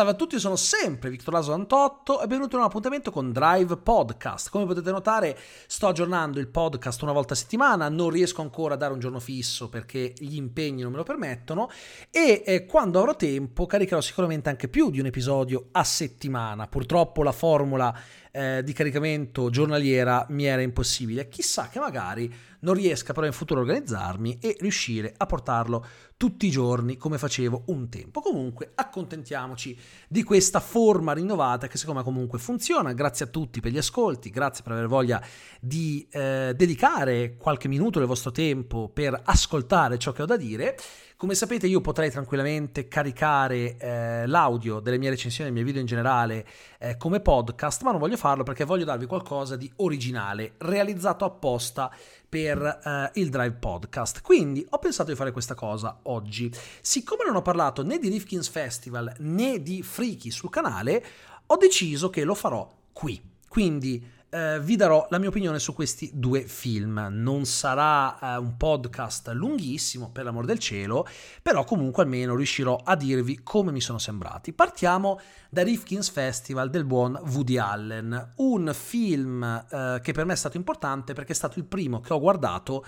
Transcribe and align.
Salve 0.00 0.14
a 0.14 0.18
tutti, 0.18 0.38
sono 0.38 0.56
sempre 0.56 1.10
Victor 1.10 1.34
Laso 1.34 1.50
98 1.50 2.22
e 2.22 2.26
benvenuti 2.26 2.54
in 2.54 2.60
un 2.60 2.66
appuntamento 2.66 3.10
con 3.10 3.32
Drive 3.32 3.76
Podcast. 3.76 4.48
Come 4.48 4.64
potete 4.64 4.90
notare 4.90 5.38
sto 5.66 5.88
aggiornando 5.88 6.40
il 6.40 6.48
podcast 6.48 7.02
una 7.02 7.12
volta 7.12 7.34
a 7.34 7.36
settimana, 7.36 7.90
non 7.90 8.08
riesco 8.08 8.40
ancora 8.40 8.72
a 8.72 8.76
dare 8.78 8.94
un 8.94 8.98
giorno 8.98 9.20
fisso 9.20 9.68
perché 9.68 10.14
gli 10.16 10.36
impegni 10.36 10.80
non 10.80 10.92
me 10.92 10.96
lo 10.96 11.02
permettono 11.02 11.68
e 12.10 12.42
eh, 12.46 12.64
quando 12.64 12.98
avrò 12.98 13.14
tempo 13.14 13.66
caricherò 13.66 14.00
sicuramente 14.00 14.48
anche 14.48 14.68
più 14.68 14.88
di 14.88 15.00
un 15.00 15.04
episodio 15.04 15.66
a 15.72 15.84
settimana. 15.84 16.66
Purtroppo 16.66 17.22
la 17.22 17.32
formula 17.32 17.94
eh, 18.32 18.62
di 18.62 18.72
caricamento 18.72 19.50
giornaliera 19.50 20.26
mi 20.30 20.44
era 20.44 20.62
impossibile. 20.62 21.28
Chissà 21.28 21.68
che 21.68 21.78
magari 21.78 22.32
non 22.60 22.74
riesca 22.74 23.12
però 23.12 23.26
in 23.26 23.32
futuro 23.32 23.60
a 23.60 23.62
organizzarmi 23.62 24.38
e 24.40 24.56
riuscire 24.60 25.14
a 25.16 25.26
portarlo 25.26 25.86
tutti 26.16 26.46
i 26.46 26.50
giorni 26.50 26.96
come 26.96 27.16
facevo 27.16 27.64
un 27.66 27.88
tempo. 27.88 28.20
Comunque 28.20 28.72
accontentiamoci 28.74 29.78
di 30.06 30.22
questa 30.22 30.60
forma 30.60 31.12
rinnovata 31.12 31.66
che 31.66 31.78
secondo 31.78 32.00
me 32.00 32.04
comunque 32.04 32.38
funziona. 32.38 32.92
Grazie 32.92 33.26
a 33.26 33.28
tutti 33.28 33.60
per 33.60 33.72
gli 33.72 33.78
ascolti, 33.78 34.30
grazie 34.30 34.62
per 34.62 34.72
aver 34.72 34.86
voglia 34.86 35.22
di 35.58 36.06
eh, 36.10 36.52
dedicare 36.54 37.36
qualche 37.36 37.68
minuto 37.68 37.98
del 37.98 38.08
vostro 38.08 38.30
tempo 38.30 38.90
per 38.92 39.18
ascoltare 39.24 39.98
ciò 39.98 40.12
che 40.12 40.22
ho 40.22 40.26
da 40.26 40.36
dire. 40.36 40.76
Come 41.20 41.34
sapete 41.34 41.66
io 41.66 41.82
potrei 41.82 42.10
tranquillamente 42.10 42.88
caricare 42.88 43.76
eh, 43.76 44.26
l'audio 44.26 44.80
delle 44.80 44.96
mie 44.96 45.10
recensioni, 45.10 45.50
dei 45.50 45.52
miei 45.52 45.66
video 45.66 45.82
in 45.82 45.86
generale 45.86 46.46
eh, 46.78 46.96
come 46.96 47.20
podcast, 47.20 47.82
ma 47.82 47.90
non 47.90 48.00
voglio 48.00 48.16
farlo 48.16 48.42
perché 48.42 48.64
voglio 48.64 48.86
darvi 48.86 49.04
qualcosa 49.04 49.54
di 49.54 49.70
originale, 49.76 50.54
realizzato 50.56 51.26
apposta 51.26 51.94
per 52.26 52.56
eh, 52.62 53.10
il 53.20 53.28
Drive 53.28 53.56
Podcast. 53.56 54.22
Quindi 54.22 54.64
ho 54.70 54.78
pensato 54.78 55.10
di 55.10 55.16
fare 55.16 55.30
questa 55.30 55.52
cosa 55.52 55.98
oggi. 56.04 56.50
Siccome 56.80 57.26
non 57.26 57.36
ho 57.36 57.42
parlato 57.42 57.84
né 57.84 57.98
di 57.98 58.08
Rifkin's 58.08 58.48
Festival 58.48 59.12
né 59.18 59.60
di 59.60 59.82
Freaky 59.82 60.30
sul 60.30 60.48
canale, 60.48 61.04
ho 61.44 61.56
deciso 61.58 62.08
che 62.08 62.24
lo 62.24 62.34
farò 62.34 62.66
qui. 62.94 63.20
Quindi 63.46 64.02
eh, 64.30 64.60
vi 64.60 64.76
darò 64.76 65.06
la 65.10 65.18
mia 65.18 65.28
opinione 65.28 65.58
su 65.58 65.74
questi 65.74 66.10
due 66.14 66.42
film. 66.42 67.08
Non 67.10 67.44
sarà 67.44 68.18
eh, 68.18 68.38
un 68.38 68.56
podcast 68.56 69.28
lunghissimo, 69.32 70.10
per 70.10 70.24
l'amor 70.24 70.44
del 70.44 70.58
cielo, 70.58 71.06
però 71.42 71.64
comunque 71.64 72.04
almeno 72.04 72.34
riuscirò 72.36 72.80
a 72.82 72.96
dirvi 72.96 73.42
come 73.42 73.72
mi 73.72 73.80
sono 73.80 73.98
sembrati. 73.98 74.52
Partiamo 74.52 75.20
da 75.50 75.62
Rifkin's 75.62 76.08
Festival 76.10 76.70
del 76.70 76.84
buon 76.84 77.20
Woody 77.26 77.58
Allen, 77.58 78.34
un 78.36 78.70
film 78.72 79.42
eh, 79.42 80.00
che 80.02 80.12
per 80.12 80.24
me 80.24 80.32
è 80.34 80.36
stato 80.36 80.56
importante 80.56 81.12
perché 81.12 81.32
è 81.32 81.36
stato 81.36 81.58
il 81.58 81.64
primo 81.64 82.00
che 82.00 82.12
ho 82.12 82.20
guardato 82.20 82.84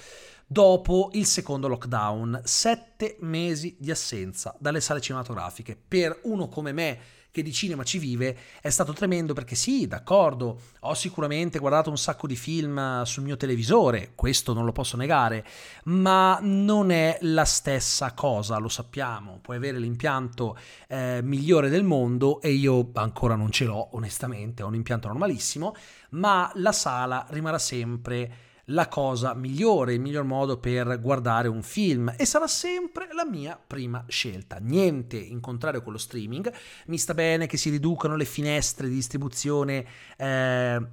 dopo 0.52 1.08
il 1.14 1.24
secondo 1.24 1.66
lockdown, 1.66 2.42
sette 2.44 3.16
mesi 3.20 3.74
di 3.78 3.90
assenza 3.90 4.54
dalle 4.60 4.82
sale 4.82 5.00
cinematografiche. 5.00 5.80
Per 5.88 6.20
uno 6.24 6.48
come 6.48 6.72
me 6.72 6.98
che 7.30 7.42
di 7.42 7.54
cinema 7.54 7.82
ci 7.82 7.98
vive 7.98 8.36
è 8.60 8.68
stato 8.68 8.92
tremendo 8.92 9.32
perché 9.32 9.54
sì, 9.54 9.86
d'accordo, 9.86 10.60
ho 10.80 10.92
sicuramente 10.92 11.58
guardato 11.58 11.88
un 11.88 11.96
sacco 11.96 12.26
di 12.26 12.36
film 12.36 13.02
sul 13.04 13.22
mio 13.22 13.38
televisore, 13.38 14.12
questo 14.14 14.52
non 14.52 14.66
lo 14.66 14.72
posso 14.72 14.98
negare, 14.98 15.42
ma 15.84 16.38
non 16.42 16.90
è 16.90 17.16
la 17.22 17.46
stessa 17.46 18.12
cosa, 18.12 18.58
lo 18.58 18.68
sappiamo, 18.68 19.38
puoi 19.40 19.56
avere 19.56 19.78
l'impianto 19.78 20.58
eh, 20.86 21.20
migliore 21.22 21.70
del 21.70 21.84
mondo 21.84 22.42
e 22.42 22.50
io 22.50 22.90
ancora 22.92 23.36
non 23.36 23.50
ce 23.50 23.64
l'ho 23.64 23.96
onestamente, 23.96 24.62
ho 24.62 24.66
un 24.66 24.74
impianto 24.74 25.08
normalissimo, 25.08 25.74
ma 26.10 26.52
la 26.56 26.72
sala 26.72 27.24
rimarrà 27.30 27.58
sempre 27.58 28.50
la 28.66 28.88
cosa 28.88 29.34
migliore, 29.34 29.94
il 29.94 30.00
miglior 30.00 30.24
modo 30.24 30.58
per 30.58 31.00
guardare 31.00 31.48
un 31.48 31.62
film 31.62 32.12
e 32.16 32.24
sarà 32.24 32.46
sempre 32.46 33.08
la 33.12 33.24
mia 33.24 33.60
prima 33.64 34.04
scelta. 34.08 34.58
Niente 34.60 35.16
in 35.16 35.40
contrario 35.40 35.82
con 35.82 35.92
lo 35.92 35.98
streaming, 35.98 36.52
mi 36.86 36.98
sta 36.98 37.14
bene 37.14 37.46
che 37.46 37.56
si 37.56 37.70
riducano 37.70 38.16
le 38.16 38.24
finestre 38.24 38.88
di 38.88 38.94
distribuzione 38.94 39.84
eh, 40.16 40.86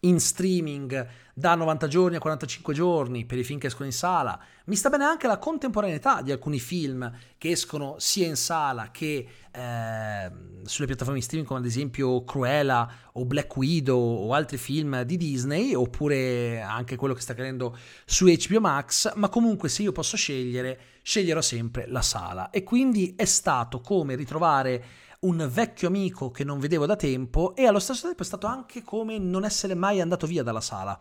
in 0.00 0.20
streaming 0.20 1.08
da 1.34 1.54
90 1.54 1.88
giorni 1.88 2.16
a 2.16 2.20
45 2.20 2.74
giorni 2.74 3.24
per 3.24 3.38
i 3.38 3.44
film 3.44 3.58
che 3.58 3.66
escono 3.68 3.86
in 3.86 3.92
sala. 3.92 4.38
Mi 4.66 4.76
sta 4.76 4.90
bene 4.90 5.04
anche 5.04 5.26
la 5.26 5.38
contemporaneità 5.38 6.22
di 6.22 6.32
alcuni 6.32 6.60
film 6.60 7.10
che 7.38 7.50
escono 7.50 7.96
sia 7.98 8.26
in 8.26 8.36
sala 8.36 8.90
che 8.90 9.26
eh, 9.50 10.30
sulle 10.70 10.86
piattaforme 10.86 11.20
streaming 11.20 11.48
come 11.48 11.60
ad 11.60 11.66
esempio 11.66 12.22
Cruella 12.22 12.88
o 13.12 13.24
Black 13.24 13.56
Widow 13.56 13.98
o 13.98 14.32
altri 14.32 14.56
film 14.56 15.02
di 15.02 15.16
Disney 15.16 15.74
oppure 15.74 16.60
anche 16.60 16.96
quello 16.96 17.12
che 17.12 17.20
sta 17.20 17.32
accadendo 17.32 17.76
su 18.04 18.26
HBO 18.26 18.60
Max, 18.60 19.12
ma 19.16 19.28
comunque 19.28 19.68
se 19.68 19.82
io 19.82 19.92
posso 19.92 20.16
scegliere, 20.16 20.80
sceglierò 21.02 21.40
sempre 21.40 21.86
la 21.88 22.02
sala 22.02 22.50
e 22.50 22.62
quindi 22.62 23.14
è 23.16 23.24
stato 23.24 23.80
come 23.80 24.14
ritrovare 24.14 24.84
un 25.20 25.46
vecchio 25.52 25.88
amico 25.88 26.30
che 26.30 26.44
non 26.44 26.60
vedevo 26.60 26.86
da 26.86 26.96
tempo 26.96 27.54
e 27.56 27.66
allo 27.66 27.80
stesso 27.80 28.06
tempo 28.06 28.22
è 28.22 28.26
stato 28.26 28.46
anche 28.46 28.82
come 28.82 29.18
non 29.18 29.44
essere 29.44 29.74
mai 29.74 30.00
andato 30.00 30.26
via 30.26 30.42
dalla 30.42 30.62
sala. 30.62 30.98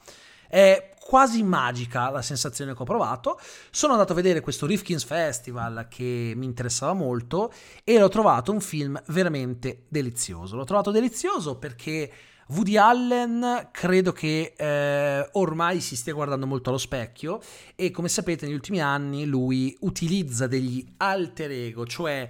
È 0.50 0.96
quasi 1.00 1.42
magica 1.42 2.10
la 2.10 2.22
sensazione 2.22 2.76
che 2.76 2.82
ho 2.82 2.86
provato. 2.86 3.40
Sono 3.72 3.94
andato 3.94 4.12
a 4.12 4.16
vedere 4.16 4.42
questo 4.42 4.66
Rifkin's 4.66 5.04
Festival 5.04 5.88
che 5.90 6.34
mi 6.36 6.46
interessava 6.46 6.94
molto 6.94 7.52
e 7.84 7.98
l'ho 7.98 8.10
trovato 8.10 8.52
un 8.52 8.60
film 8.62 9.02
veramente 9.08 9.86
delizioso. 9.88 10.56
L'ho 10.56 10.66
trovato 10.66 10.92
delizioso 10.92 11.58
perché 11.58 12.12
Woody 12.50 12.78
Allen 12.78 13.70
credo 13.72 14.12
che 14.12 14.54
eh, 14.58 15.30
ormai 15.34 15.80
si 15.82 15.96
stia 15.96 16.14
guardando 16.14 16.48
molto 16.48 16.70
allo 16.70 16.80
specchio 16.80 17.40
e 17.76 17.92
come 17.92 18.10
sapete 18.10 18.46
negli 18.46 18.56
ultimi 18.56 18.82
anni 18.82 19.26
lui 19.26 19.76
utilizza 19.82 20.48
degli 20.48 20.84
alter 20.98 21.52
ego, 21.52 21.86
cioè 21.86 22.28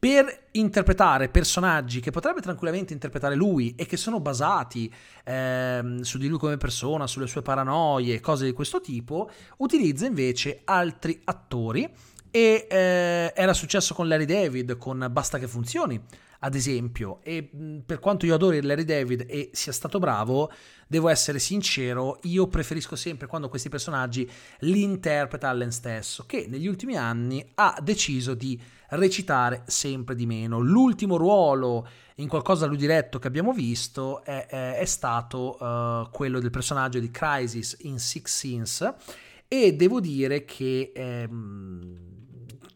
per 0.00 0.46
interpretare 0.52 1.28
personaggi 1.28 2.00
che 2.00 2.10
potrebbe 2.10 2.40
tranquillamente 2.40 2.94
interpretare 2.94 3.34
lui 3.34 3.74
e 3.76 3.84
che 3.84 3.98
sono 3.98 4.18
basati 4.18 4.90
ehm, 5.24 6.00
su 6.00 6.16
di 6.16 6.26
lui 6.26 6.38
come 6.38 6.56
persona, 6.56 7.06
sulle 7.06 7.26
sue 7.26 7.42
paranoie, 7.42 8.18
cose 8.18 8.46
di 8.46 8.52
questo 8.52 8.80
tipo, 8.80 9.30
utilizza 9.58 10.06
invece 10.06 10.62
altri 10.64 11.20
attori 11.24 11.86
e 12.30 12.66
eh, 12.70 13.32
era 13.36 13.52
successo 13.52 13.92
con 13.92 14.08
Larry 14.08 14.24
David, 14.24 14.78
con 14.78 15.06
Basta 15.10 15.38
che 15.38 15.46
funzioni, 15.46 16.00
ad 16.40 16.54
esempio, 16.54 17.18
e 17.22 17.50
per 17.84 17.98
quanto 17.98 18.24
io 18.24 18.34
adori 18.34 18.62
Larry 18.62 18.84
David 18.84 19.26
e 19.28 19.50
sia 19.52 19.72
stato 19.72 19.98
bravo, 19.98 20.50
devo 20.86 21.10
essere 21.10 21.38
sincero, 21.38 22.20
io 22.22 22.46
preferisco 22.46 22.96
sempre 22.96 23.26
quando 23.26 23.50
questi 23.50 23.68
personaggi 23.68 24.28
li 24.60 24.82
interpreta 24.82 25.50
Allen 25.50 25.72
stesso, 25.72 26.24
che 26.24 26.46
negli 26.48 26.66
ultimi 26.66 26.96
anni 26.96 27.46
ha 27.56 27.78
deciso 27.82 28.32
di 28.32 28.58
recitare 28.90 29.62
sempre 29.66 30.14
di 30.14 30.26
meno. 30.26 30.58
L'ultimo 30.58 31.16
ruolo 31.16 31.86
in 32.16 32.28
qualcosa 32.28 32.66
lui 32.66 32.76
diretto 32.76 33.18
che 33.18 33.28
abbiamo 33.28 33.52
visto 33.52 34.22
è, 34.22 34.46
è, 34.46 34.76
è 34.78 34.84
stato 34.84 35.56
uh, 35.62 36.10
quello 36.10 36.38
del 36.38 36.50
personaggio 36.50 36.98
di 36.98 37.10
Crisis 37.10 37.76
in 37.80 37.98
Six 37.98 38.36
Scenes 38.36 38.94
e 39.48 39.74
devo 39.74 40.00
dire 40.00 40.44
che... 40.44 40.92
Ehm, 40.94 42.19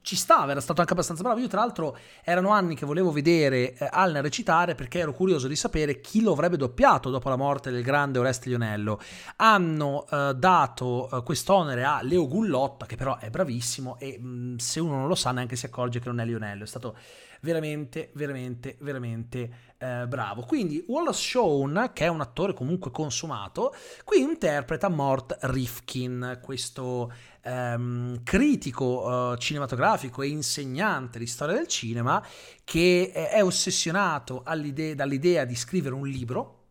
ci 0.04 0.16
stava, 0.16 0.50
era 0.50 0.60
stato 0.60 0.80
anche 0.80 0.92
abbastanza 0.92 1.22
bravo. 1.22 1.40
Io, 1.40 1.48
tra 1.48 1.60
l'altro, 1.60 1.96
erano 2.22 2.50
anni 2.50 2.76
che 2.76 2.84
volevo 2.84 3.10
vedere 3.10 3.72
eh, 3.72 3.88
Allen 3.90 4.20
recitare 4.20 4.74
perché 4.74 4.98
ero 4.98 5.14
curioso 5.14 5.48
di 5.48 5.56
sapere 5.56 6.00
chi 6.00 6.20
lo 6.20 6.32
avrebbe 6.32 6.58
doppiato 6.58 7.08
dopo 7.08 7.30
la 7.30 7.36
morte 7.36 7.70
del 7.70 7.82
grande 7.82 8.18
Oreste 8.18 8.50
Lionello. 8.50 9.00
Hanno 9.36 10.06
eh, 10.10 10.34
dato 10.36 11.08
eh, 11.10 11.22
quest'onere 11.22 11.84
a 11.84 12.00
Leo 12.02 12.28
Gullotta, 12.28 12.84
che 12.84 12.96
però 12.96 13.16
è 13.16 13.30
bravissimo, 13.30 13.96
e 13.98 14.18
mh, 14.20 14.26
mm, 14.26 14.56
se 14.56 14.78
uno 14.78 14.96
non 14.96 15.08
lo 15.08 15.14
sa, 15.14 15.32
neanche 15.32 15.56
si 15.56 15.64
accorge 15.64 16.00
che 16.00 16.08
non 16.08 16.20
è 16.20 16.24
Lionello. 16.26 16.64
È 16.64 16.68
stato 16.68 16.96
veramente, 17.44 18.10
veramente, 18.14 18.76
veramente 18.80 19.50
eh, 19.78 20.06
bravo. 20.08 20.42
Quindi 20.42 20.82
Wallace 20.88 21.20
Shawn, 21.20 21.90
che 21.92 22.06
è 22.06 22.08
un 22.08 22.22
attore 22.22 22.54
comunque 22.54 22.90
consumato, 22.90 23.74
qui 24.02 24.20
interpreta 24.20 24.88
Mort 24.88 25.36
Rifkin, 25.42 26.40
questo 26.42 27.12
ehm, 27.42 28.22
critico 28.22 29.34
eh, 29.34 29.38
cinematografico 29.38 30.22
e 30.22 30.28
insegnante 30.28 31.18
di 31.18 31.26
storia 31.26 31.54
del 31.54 31.68
cinema 31.68 32.24
che 32.64 33.12
è 33.12 33.44
ossessionato 33.44 34.42
dall'idea 34.42 35.44
di 35.44 35.54
scrivere 35.54 35.94
un 35.94 36.08
libro 36.08 36.62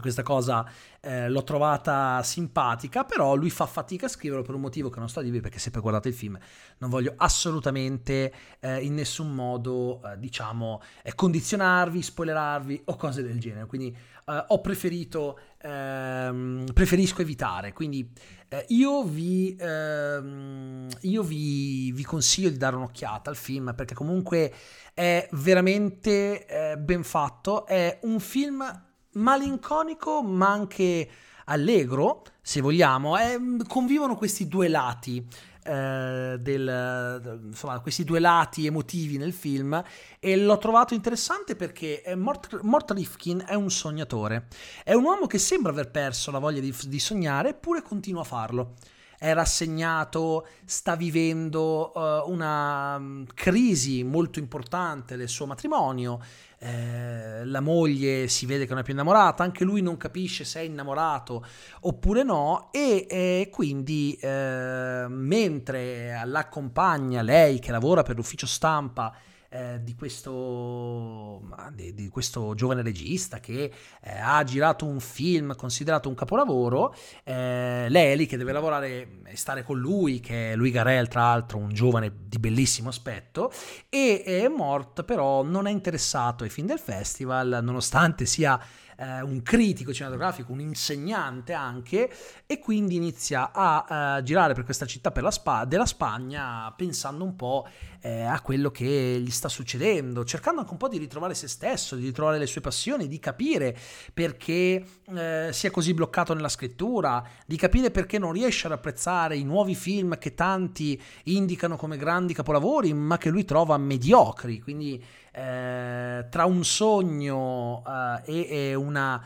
questa 0.00 0.22
cosa 0.22 0.68
eh, 1.00 1.28
l'ho 1.28 1.44
trovata 1.44 2.22
simpatica, 2.22 3.04
però 3.04 3.34
lui 3.34 3.50
fa 3.50 3.66
fatica 3.66 4.06
a 4.06 4.08
scriverlo 4.08 4.42
per 4.42 4.54
un 4.54 4.60
motivo 4.60 4.90
che 4.90 4.98
non 4.98 5.08
sto 5.08 5.20
a 5.20 5.22
dirvi 5.22 5.40
perché 5.40 5.58
se 5.58 5.70
poi 5.70 5.80
guardate 5.80 6.08
il 6.08 6.14
film 6.14 6.38
non 6.78 6.90
voglio 6.90 7.14
assolutamente 7.16 8.32
eh, 8.60 8.80
in 8.84 8.94
nessun 8.94 9.34
modo, 9.34 10.00
eh, 10.04 10.18
diciamo, 10.18 10.82
eh, 11.02 11.14
condizionarvi, 11.14 12.02
spoilerarvi 12.02 12.82
o 12.86 12.96
cose 12.96 13.22
del 13.22 13.38
genere. 13.38 13.66
Quindi 13.66 13.96
eh, 14.26 14.44
ho 14.48 14.60
preferito, 14.60 15.38
ehm, 15.58 16.66
preferisco 16.72 17.22
evitare. 17.22 17.72
Quindi 17.72 18.10
eh, 18.48 18.64
io, 18.68 19.04
vi, 19.04 19.56
ehm, 19.58 20.88
io 21.02 21.22
vi, 21.22 21.92
vi, 21.92 22.04
consiglio 22.04 22.50
di 22.50 22.56
dare 22.56 22.76
un'occhiata 22.76 23.30
al 23.30 23.36
film 23.36 23.72
perché 23.74 23.94
comunque 23.94 24.52
è 24.94 25.28
veramente 25.32 26.76
ben 26.78 27.04
fatto. 27.04 27.66
È 27.66 28.00
un 28.02 28.18
film 28.18 28.86
malinconico 29.18 30.22
ma 30.22 30.50
anche 30.50 31.08
allegro, 31.46 32.24
se 32.40 32.60
vogliamo, 32.60 33.18
eh, 33.18 33.38
convivono 33.66 34.16
questi 34.16 34.48
due 34.48 34.68
lati. 34.68 35.26
eh, 35.68 36.36
del, 36.40 37.40
insomma, 37.44 37.78
questi 37.80 38.02
due 38.02 38.20
lati 38.20 38.64
emotivi 38.64 39.18
nel 39.18 39.34
film 39.34 39.82
e 40.18 40.36
l'ho 40.36 40.56
trovato 40.56 40.94
interessante 40.94 41.56
perché 41.56 42.02
Mort, 42.16 42.60
Mort 42.62 42.92
Rifkin 42.92 43.44
è 43.46 43.54
un 43.54 43.70
sognatore, 43.70 44.46
è 44.82 44.94
un 44.94 45.04
uomo 45.04 45.26
che 45.26 45.38
sembra 45.38 45.70
aver 45.70 45.90
perso 45.90 46.30
la 46.30 46.38
voglia 46.38 46.60
di, 46.60 46.74
di 46.86 46.98
sognare 46.98 47.50
eppure 47.50 47.82
continua 47.82 48.22
a 48.22 48.24
farlo 48.24 48.74
è 49.18 49.34
rassegnato, 49.34 50.46
sta 50.64 50.94
vivendo 50.94 51.90
uh, 51.92 52.30
una 52.30 52.94
um, 52.96 53.26
crisi 53.34 54.04
molto 54.04 54.38
importante 54.38 55.16
del 55.16 55.28
suo 55.28 55.44
matrimonio, 55.44 56.20
eh, 56.60 57.27
la 57.50 57.60
moglie 57.60 58.28
si 58.28 58.46
vede 58.46 58.64
che 58.64 58.70
non 58.70 58.80
è 58.80 58.84
più 58.84 58.92
innamorata, 58.92 59.42
anche 59.42 59.64
lui 59.64 59.82
non 59.82 59.96
capisce 59.96 60.44
se 60.44 60.60
è 60.60 60.62
innamorato 60.62 61.44
oppure 61.80 62.22
no 62.22 62.68
e 62.72 63.06
eh, 63.08 63.48
quindi 63.50 64.16
eh, 64.20 65.06
mentre 65.08 66.22
l'accompagna 66.24 67.22
lei 67.22 67.58
che 67.58 67.70
lavora 67.70 68.02
per 68.02 68.16
l'ufficio 68.16 68.46
stampa 68.46 69.14
eh, 69.50 69.80
di, 69.82 69.94
questo, 69.94 71.42
di, 71.72 71.94
di, 71.94 72.08
questo, 72.08 72.54
giovane 72.54 72.82
regista 72.82 73.40
che 73.40 73.72
eh, 74.02 74.18
ha 74.20 74.42
girato 74.44 74.84
un 74.84 75.00
film 75.00 75.56
considerato 75.56 76.08
un 76.08 76.14
capolavoro, 76.14 76.94
eh, 77.24 77.86
lì 77.88 78.26
che 78.26 78.36
deve 78.36 78.52
lavorare 78.52 79.20
e 79.24 79.36
stare 79.36 79.62
con 79.62 79.78
lui, 79.78 80.20
che 80.20 80.52
è 80.52 80.56
Louis 80.56 80.72
Garel, 80.72 81.08
tra 81.08 81.22
l'altro 81.22 81.58
un 81.58 81.70
giovane 81.72 82.12
di 82.26 82.38
bellissimo 82.38 82.90
aspetto, 82.90 83.50
e 83.88 84.50
Mort 84.54 85.04
però 85.04 85.42
non 85.42 85.66
è 85.66 85.70
interessato 85.70 86.44
ai 86.44 86.50
film 86.50 86.66
del 86.66 86.78
festival, 86.78 87.60
nonostante 87.62 88.26
sia 88.26 88.60
eh, 88.98 89.22
un 89.22 89.42
critico 89.42 89.92
cinematografico, 89.92 90.52
un 90.52 90.60
insegnante 90.60 91.52
anche, 91.52 92.10
e 92.46 92.58
quindi 92.58 92.96
inizia 92.96 93.52
a 93.52 94.18
uh, 94.18 94.22
girare 94.22 94.54
per 94.54 94.64
questa 94.64 94.86
città 94.86 95.10
per 95.10 95.26
Spa- 95.32 95.64
della 95.64 95.86
Spagna 95.86 96.72
pensando 96.76 97.24
un 97.24 97.36
po' 97.36 97.66
eh, 98.00 98.22
a 98.22 98.40
quello 98.40 98.70
che 98.70 99.20
gli 99.20 99.30
sta 99.30 99.48
succedendo, 99.48 100.24
cercando 100.24 100.60
anche 100.60 100.72
un 100.72 100.78
po' 100.78 100.88
di 100.88 100.98
ritrovare 100.98 101.34
se 101.34 101.48
stesso, 101.48 101.96
di 101.96 102.04
ritrovare 102.04 102.38
le 102.38 102.46
sue 102.46 102.60
passioni, 102.60 103.08
di 103.08 103.18
capire 103.18 103.76
perché 104.12 104.84
eh, 105.14 105.48
sia 105.52 105.70
così 105.70 105.94
bloccato 105.94 106.34
nella 106.34 106.48
scrittura, 106.48 107.24
di 107.46 107.56
capire 107.56 107.90
perché 107.90 108.18
non 108.18 108.32
riesce 108.32 108.66
ad 108.66 108.72
apprezzare 108.72 109.36
i 109.36 109.44
nuovi 109.44 109.74
film 109.74 110.18
che 110.18 110.34
tanti 110.34 111.00
indicano 111.24 111.76
come 111.76 111.96
grandi 111.96 112.34
capolavori, 112.34 112.92
ma 112.94 113.18
che 113.18 113.30
lui 113.30 113.44
trova 113.44 113.76
mediocri. 113.76 114.60
Quindi 114.60 115.02
eh, 115.38 116.26
tra 116.28 116.46
un 116.46 116.64
sogno 116.64 117.84
eh, 117.86 118.22
e, 118.24 118.48
e, 118.70 118.74
una... 118.74 119.24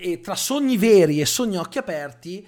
E 0.00 0.20
tra 0.20 0.36
sogni 0.36 0.78
veri 0.78 1.20
e 1.20 1.26
sogni 1.26 1.56
occhi 1.56 1.78
aperti, 1.78 2.46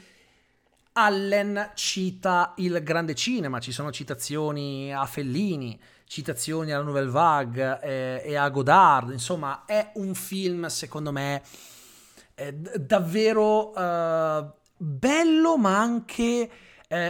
Allen 0.93 1.73
cita 1.75 2.55
il 2.59 2.81
grande 2.83 3.15
cinema, 3.15 3.59
ci 3.59 3.73
sono 3.73 3.91
citazioni 3.91 4.95
a 4.95 5.05
Fellini, 5.07 5.79
citazioni 6.05 6.71
alla 6.71 6.85
Nouvelle 6.85 7.11
Vague 7.11 7.81
eh, 7.83 8.23
e 8.25 8.37
a 8.37 8.49
Godard, 8.49 9.11
insomma 9.11 9.65
è 9.67 9.91
un 9.95 10.15
film 10.15 10.67
secondo 10.67 11.11
me 11.11 11.43
eh, 12.37 12.55
davvero 12.55 13.75
eh, 13.75 14.47
bello 14.77 15.59
ma 15.59 15.79
anche 15.79 16.51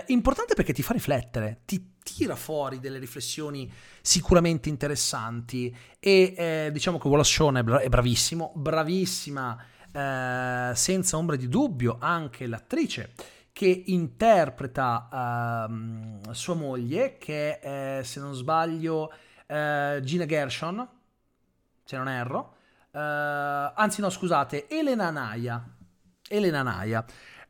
importante 0.07 0.55
perché 0.55 0.73
ti 0.73 0.83
fa 0.83 0.95
riflettere, 0.95 1.61
ti 1.67 1.96
tira 2.15 2.37
fuori 2.37 2.79
delle 2.79 2.99
riflessioni 2.99 3.71
sicuramente 4.01 4.69
interessanti. 4.69 5.77
E 5.99 6.35
eh, 6.37 6.71
diciamo 6.73 6.99
che 6.99 7.09
Wallace 7.09 7.33
Shawn 7.33 7.57
è, 7.57 7.63
bra- 7.65 7.81
è 7.81 7.89
bravissimo, 7.89 8.53
bravissima 8.55 9.59
eh, 9.91 10.73
senza 10.75 11.17
ombra 11.17 11.35
di 11.35 11.49
dubbio 11.49 11.97
anche 11.99 12.47
l'attrice 12.47 13.13
che 13.53 13.85
interpreta 13.87 15.67
uh, 15.71 16.33
sua 16.33 16.55
moglie 16.55 17.17
che 17.17 17.59
è 17.59 18.01
se 18.05 18.21
non 18.21 18.35
sbaglio 18.35 19.11
uh, 19.47 19.99
Gina 20.01 20.27
Gershon 20.27 20.87
se 21.83 21.97
non 21.97 22.09
erro. 22.09 22.55
Uh, 22.91 22.99
anzi 23.75 24.03
no 24.03 24.11
scusate 24.11 24.69
Elena 24.69 25.09
Naya 25.11 25.67
Elena 26.29 26.63
Naya 26.63 27.05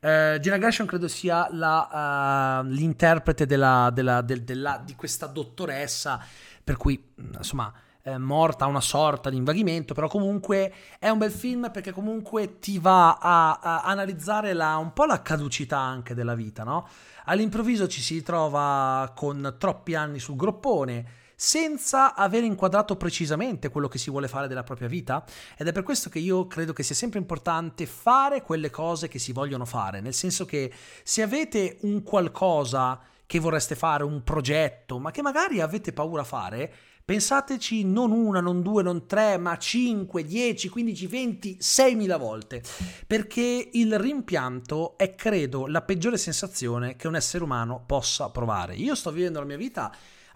Uh, 0.07 0.39
Gina 0.39 0.57
Gershon 0.57 0.85
credo 0.85 1.09
sia 1.09 1.49
la, 1.51 2.61
uh, 2.63 2.67
l'interprete 2.67 3.45
della, 3.45 3.89
della, 3.93 4.21
del, 4.21 4.43
della, 4.43 4.81
di 4.83 4.95
questa 4.95 5.25
dottoressa, 5.25 6.23
per 6.63 6.77
cui 6.77 7.11
insomma 7.37 7.73
morta 8.15 8.65
una 8.67 8.79
sorta 8.79 9.29
di 9.29 9.35
invaghimento, 9.35 9.93
però 9.93 10.07
comunque 10.07 10.73
è 10.97 11.09
un 11.09 11.17
bel 11.17 11.31
film 11.31 11.69
perché 11.71 11.91
comunque 11.91 12.57
ti 12.59 12.79
va 12.79 13.17
a, 13.17 13.59
a 13.61 13.81
analizzare 13.81 14.53
la, 14.53 14.77
un 14.77 14.93
po' 14.93 15.03
la 15.03 15.21
caducità 15.21 15.79
anche 15.79 16.13
della 16.13 16.33
vita, 16.33 16.63
no? 16.63 16.87
All'improvviso 17.25 17.85
ci 17.89 17.99
si 17.99 18.13
ritrova 18.13 19.11
con 19.13 19.55
troppi 19.57 19.93
anni 19.93 20.19
sul 20.19 20.37
groppone, 20.37 21.05
senza 21.39 22.15
aver 22.15 22.43
inquadrato 22.43 22.95
precisamente 22.95 23.69
quello 23.69 23.87
che 23.87 23.99
si 23.99 24.09
vuole 24.09 24.27
fare 24.27 24.47
della 24.47 24.63
propria 24.63 24.87
vita 24.87 25.23
ed 25.55 25.67
è 25.67 25.71
per 25.71 25.83
questo 25.83 26.09
che 26.09 26.17
io 26.17 26.47
credo 26.47 26.73
che 26.73 26.81
sia 26.81 26.95
sempre 26.95 27.19
importante 27.19 27.85
fare 27.85 28.41
quelle 28.41 28.71
cose 28.71 29.07
che 29.07 29.19
si 29.19 29.33
vogliono 29.33 29.63
fare, 29.63 30.01
nel 30.01 30.15
senso 30.15 30.45
che 30.45 30.73
se 31.03 31.21
avete 31.21 31.77
un 31.81 32.01
qualcosa 32.01 32.99
che 33.27 33.37
vorreste 33.37 33.75
fare, 33.75 34.03
un 34.03 34.23
progetto, 34.23 34.97
ma 34.97 35.11
che 35.11 35.21
magari 35.21 35.61
avete 35.61 35.93
paura 35.93 36.21
a 36.21 36.25
fare, 36.25 36.73
Pensateci 37.07 37.85
non 37.85 38.11
una, 38.11 38.41
non 38.41 38.61
due, 38.61 38.83
non 38.83 39.07
tre, 39.07 39.37
ma 39.37 39.57
5, 39.57 40.25
10, 40.25 40.67
15, 40.67 41.07
20, 41.07 41.57
6.000 41.61 42.19
volte, 42.19 42.61
perché 43.07 43.69
il 43.71 43.97
rimpianto 43.97 44.97
è, 44.97 45.15
credo, 45.15 45.67
la 45.67 45.83
peggiore 45.83 46.17
sensazione 46.17 46.97
che 46.97 47.07
un 47.07 47.15
essere 47.15 47.45
umano 47.45 47.81
possa 47.85 48.29
provare. 48.29 48.75
Io 48.75 48.93
sto 48.93 49.11
vivendo 49.11 49.39
la 49.39 49.45
mia 49.45 49.55
vita 49.55 49.89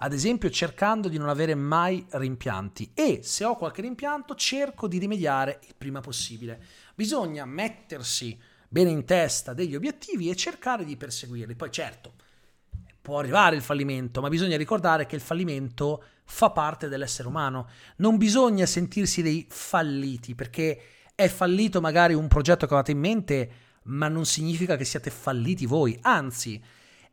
ad 0.03 0.13
esempio 0.13 0.49
cercando 0.49 1.07
di 1.07 1.17
non 1.17 1.29
avere 1.29 1.53
mai 1.53 2.03
rimpianti 2.09 2.91
e 2.95 3.19
se 3.21 3.45
ho 3.45 3.55
qualche 3.55 3.81
rimpianto 3.81 4.33
cerco 4.33 4.87
di 4.87 4.97
rimediare 4.97 5.59
il 5.67 5.75
prima 5.77 6.01
possibile. 6.01 6.59
Bisogna 6.95 7.45
mettersi 7.45 8.39
bene 8.67 8.89
in 8.89 9.05
testa 9.05 9.53
degli 9.53 9.75
obiettivi 9.75 10.29
e 10.29 10.35
cercare 10.35 10.85
di 10.85 10.97
perseguirli. 10.97 11.55
Poi 11.55 11.71
certo, 11.71 12.13
può 12.99 13.19
arrivare 13.19 13.55
il 13.55 13.61
fallimento, 13.61 14.21
ma 14.21 14.29
bisogna 14.29 14.57
ricordare 14.57 15.05
che 15.05 15.15
il 15.15 15.21
fallimento 15.21 16.03
fa 16.23 16.49
parte 16.49 16.87
dell'essere 16.87 17.27
umano. 17.27 17.69
Non 17.97 18.17
bisogna 18.17 18.65
sentirsi 18.65 19.21
dei 19.21 19.45
falliti, 19.49 20.33
perché 20.33 20.81
è 21.13 21.27
fallito 21.27 21.79
magari 21.79 22.15
un 22.15 22.27
progetto 22.27 22.65
che 22.65 22.73
avete 22.73 22.91
in 22.91 22.99
mente, 22.99 23.51
ma 23.83 24.07
non 24.07 24.25
significa 24.25 24.77
che 24.77 24.85
siate 24.85 25.11
falliti 25.11 25.67
voi, 25.67 25.95
anzi 26.01 26.59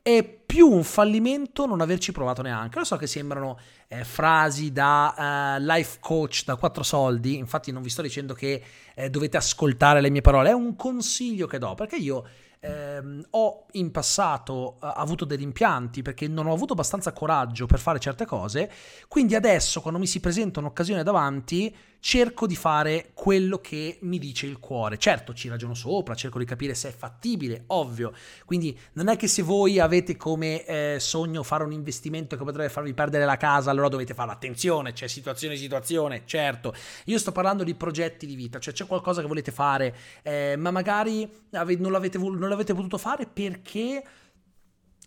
è 0.08 0.24
più 0.24 0.70
un 0.70 0.84
fallimento 0.84 1.66
non 1.66 1.82
averci 1.82 2.12
provato 2.12 2.40
neanche. 2.40 2.78
Lo 2.78 2.84
so 2.84 2.96
che 2.96 3.06
sembrano 3.06 3.58
eh, 3.88 4.04
frasi 4.04 4.72
da 4.72 5.58
uh, 5.58 5.62
life 5.62 5.98
coach 6.00 6.44
da 6.46 6.56
quattro 6.56 6.82
soldi, 6.82 7.36
infatti 7.36 7.70
non 7.72 7.82
vi 7.82 7.90
sto 7.90 8.00
dicendo 8.00 8.32
che 8.32 8.62
eh, 8.94 9.10
dovete 9.10 9.36
ascoltare 9.36 10.00
le 10.00 10.08
mie 10.08 10.22
parole, 10.22 10.48
è 10.48 10.54
un 10.54 10.76
consiglio 10.76 11.46
che 11.46 11.58
do, 11.58 11.74
perché 11.74 11.96
io 11.96 12.26
ehm, 12.60 13.26
ho 13.30 13.66
in 13.72 13.90
passato 13.90 14.78
uh, 14.80 14.86
avuto 14.94 15.26
dei 15.26 15.36
rimpianti 15.36 16.00
perché 16.00 16.26
non 16.26 16.46
ho 16.46 16.54
avuto 16.54 16.72
abbastanza 16.72 17.12
coraggio 17.12 17.66
per 17.66 17.78
fare 17.78 17.98
certe 17.98 18.24
cose, 18.24 18.72
quindi 19.08 19.34
adesso 19.34 19.82
quando 19.82 20.00
mi 20.00 20.06
si 20.06 20.20
presenta 20.20 20.60
un'occasione 20.60 21.02
davanti 21.02 21.76
cerco 22.00 22.46
di 22.46 22.56
fare 22.56 23.10
quello 23.14 23.58
che 23.58 23.98
mi 24.02 24.18
dice 24.18 24.46
il 24.46 24.58
cuore. 24.58 24.98
Certo, 24.98 25.34
ci 25.34 25.48
ragiono 25.48 25.74
sopra, 25.74 26.14
cerco 26.14 26.38
di 26.38 26.44
capire 26.44 26.74
se 26.74 26.88
è 26.88 26.92
fattibile, 26.92 27.64
ovvio. 27.68 28.12
Quindi 28.44 28.78
non 28.94 29.08
è 29.08 29.16
che 29.16 29.26
se 29.26 29.42
voi 29.42 29.78
avete 29.78 30.16
come 30.16 30.64
eh, 30.64 30.96
sogno 31.00 31.42
fare 31.42 31.64
un 31.64 31.72
investimento 31.72 32.36
che 32.36 32.44
potrebbe 32.44 32.68
farvi 32.68 32.94
perdere 32.94 33.24
la 33.24 33.36
casa, 33.36 33.70
allora 33.70 33.88
dovete 33.88 34.14
fare 34.14 34.30
attenzione, 34.30 34.92
c'è 34.92 35.08
situazione 35.08 35.56
situazione, 35.56 36.22
certo. 36.24 36.74
Io 37.06 37.18
sto 37.18 37.32
parlando 37.32 37.64
di 37.64 37.74
progetti 37.74 38.26
di 38.26 38.34
vita, 38.34 38.58
cioè 38.58 38.74
c'è 38.74 38.86
qualcosa 38.86 39.20
che 39.20 39.26
volete 39.26 39.50
fare, 39.50 39.94
eh, 40.22 40.54
ma 40.56 40.70
magari 40.70 41.28
non 41.50 41.92
l'avete, 41.92 42.18
non 42.18 42.48
l'avete 42.48 42.74
potuto 42.74 42.98
fare 42.98 43.26
perché 43.26 44.02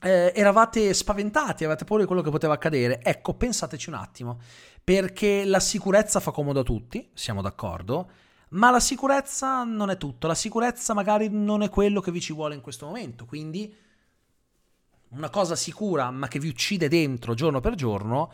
eh, 0.04 0.32
eravate 0.36 0.94
spaventati, 0.94 1.64
avevate 1.64 1.86
paura 1.86 2.02
di 2.02 2.08
quello 2.08 2.24
che 2.24 2.32
poteva 2.32 2.54
accadere. 2.54 3.02
Ecco, 3.04 3.34
pensateci 3.36 3.90
un 3.90 3.96
attimo, 3.96 4.40
perché 4.84 5.46
la 5.46 5.60
sicurezza 5.60 6.20
fa 6.20 6.32
comodo 6.32 6.62
a 6.62 6.64
tutti, 6.64 7.10
siamo 7.14 7.42
d'accordo, 7.42 8.10
ma 8.50 8.70
la 8.72 8.80
sicurezza 8.80 9.64
non 9.64 9.90
è 9.90 9.98
tutto, 9.98 10.28
la 10.28 10.36
sicurezza 10.36 10.94
magari 10.94 11.30
non 11.30 11.62
è 11.62 11.70
quello 11.70 12.02
che 12.02 12.12
vi 12.12 12.20
ci 12.20 12.34
vuole 12.34 12.56
in 12.56 12.62
questo 12.62 12.86
momento, 12.86 13.26
quindi 13.26 13.74
una 15.10 15.30
cosa 15.30 15.56
sicura 15.56 16.10
ma 16.12 16.28
che 16.28 16.40
vi 16.40 16.50
uccide 16.50 16.88
dentro 16.88 17.34
giorno 17.34 17.60
per 17.60 17.76
giorno, 17.76 18.32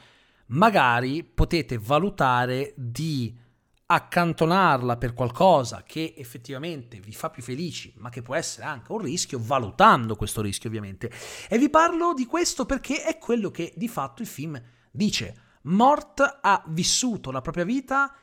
magari 0.48 1.24
potete 1.24 1.77
valutare 1.77 2.74
di 2.75 3.46
accantonarla 3.89 4.98
per 4.98 5.13
qualcosa 5.13 5.84
che 5.84 6.13
effettivamente 6.18 7.00
vi 7.00 7.13
fa 7.13 7.30
più 7.30 7.42
felici, 7.42 7.94
ma 7.98 8.10
che 8.10 8.22
può 8.22 8.36
essere 8.36 8.66
anche 8.66 8.92
un 8.92 9.00
rischio, 9.00 9.39
valutando 9.42 10.16
questo 10.16 10.42
rischio 10.42 10.70
ovviamente. 10.70 11.12
E 11.48 11.58
vi 11.58 11.70
parlo 11.70 12.13
di 12.13 12.25
questo 12.25 12.66
perché 12.66 13.04
è 13.04 13.18
quello 13.18 13.50
che 13.50 13.74
di 13.75 13.88
fatto 13.88 14.22
il 14.22 14.27
film 14.27 14.62
dice. 14.92 15.46
Mort 15.67 16.39
ha 16.41 16.63
vissuto 16.67 17.31
la 17.31 17.41
propria 17.41 17.65
vita 17.65 18.13